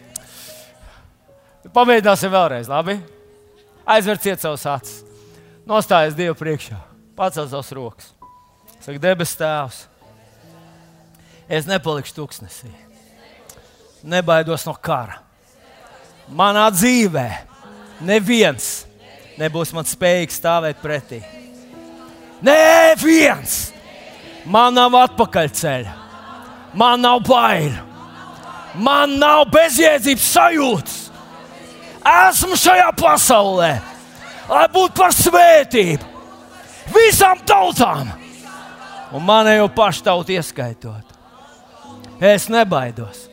[1.75, 2.97] Pamēģināsim vēlreiz, labi?
[3.87, 5.03] Aizverciet savus acis,
[5.67, 6.79] nostājies Dievu priekšā,
[7.19, 8.09] pacel savus rokas.
[8.79, 9.85] Saka, debes Tēvs,
[11.47, 12.69] Es nepalikšu tuksnesī.
[14.03, 15.21] Nebaidos no kara.
[16.27, 17.27] Manā dzīvē
[18.03, 18.83] neviens
[19.39, 21.21] nebūs man spējīgs stāvēt pretī.
[22.43, 23.71] Neviens!
[24.47, 25.93] Man nav atpakaļceļa,
[26.79, 27.81] man nav bailes,
[28.75, 30.97] man nav bezjēdzības sajūtas.
[32.07, 33.71] Esmu šajā pasaulē,
[34.47, 36.13] lai būtu par svētību
[36.93, 38.13] visām tautām,
[39.11, 41.15] un manējo pašu tautu ieskaitot.
[42.23, 43.27] Es nebaidos.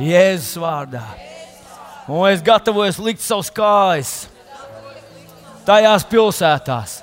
[0.00, 1.02] Jēzus vārdā.
[2.08, 4.14] Un es gatavojos likt savus kājas
[5.64, 6.98] tajās pilsētās,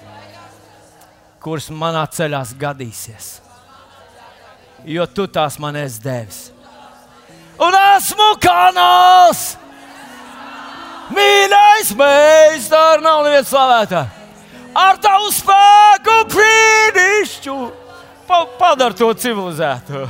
[1.41, 3.29] kuras manā ceļā gadīsies.
[4.85, 6.41] Jo tu tās man esi devis.
[7.61, 9.43] Un esmu kanāls!
[11.11, 14.17] Mīļais meistars, nav neviens slavētājs!
[14.71, 17.55] Ar tavu spēku brīnišķu
[18.27, 20.05] pa, padara to civilizētu.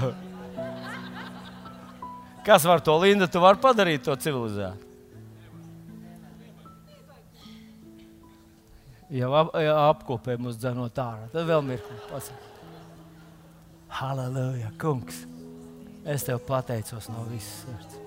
[2.45, 3.27] Kas var to Linda?
[3.29, 4.89] Tu vari padarīt to civilizētu.
[9.11, 11.27] Jau ap, apkopē mums dzenot ārā.
[11.33, 11.97] Tad vēl mirkli.
[13.91, 15.25] Halleluja, kungs!
[16.05, 17.97] Es tev pateicos no visas sirds.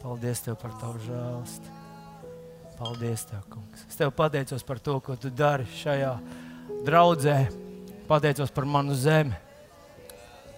[0.00, 1.76] Paldies tev par tavu žēlstību.
[2.80, 3.84] Paldies, tev, kungs.
[3.88, 6.14] Es tev pateicos par to, ko tu dari šajā
[6.86, 7.36] draudzē.
[8.08, 9.36] Pateicos par manu zemi,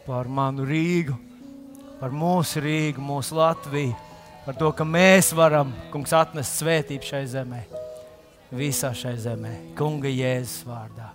[0.07, 1.19] par manu Rīgu,
[1.99, 3.99] par mūsu Rīgu, mūsu Latviju,
[4.47, 7.65] par to, ka mēs varam, kungs, atnest svētību šai zemē
[8.53, 11.11] visā šai zemē, Kunga Jēzus vārdā.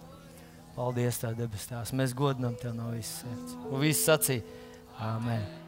[0.78, 1.94] Paldies, Tev, debes Tēvs.
[1.98, 3.56] Mēs godinām Tev no visas sirds.
[3.70, 4.44] Un viss sacīja,
[4.98, 5.67] Āmen.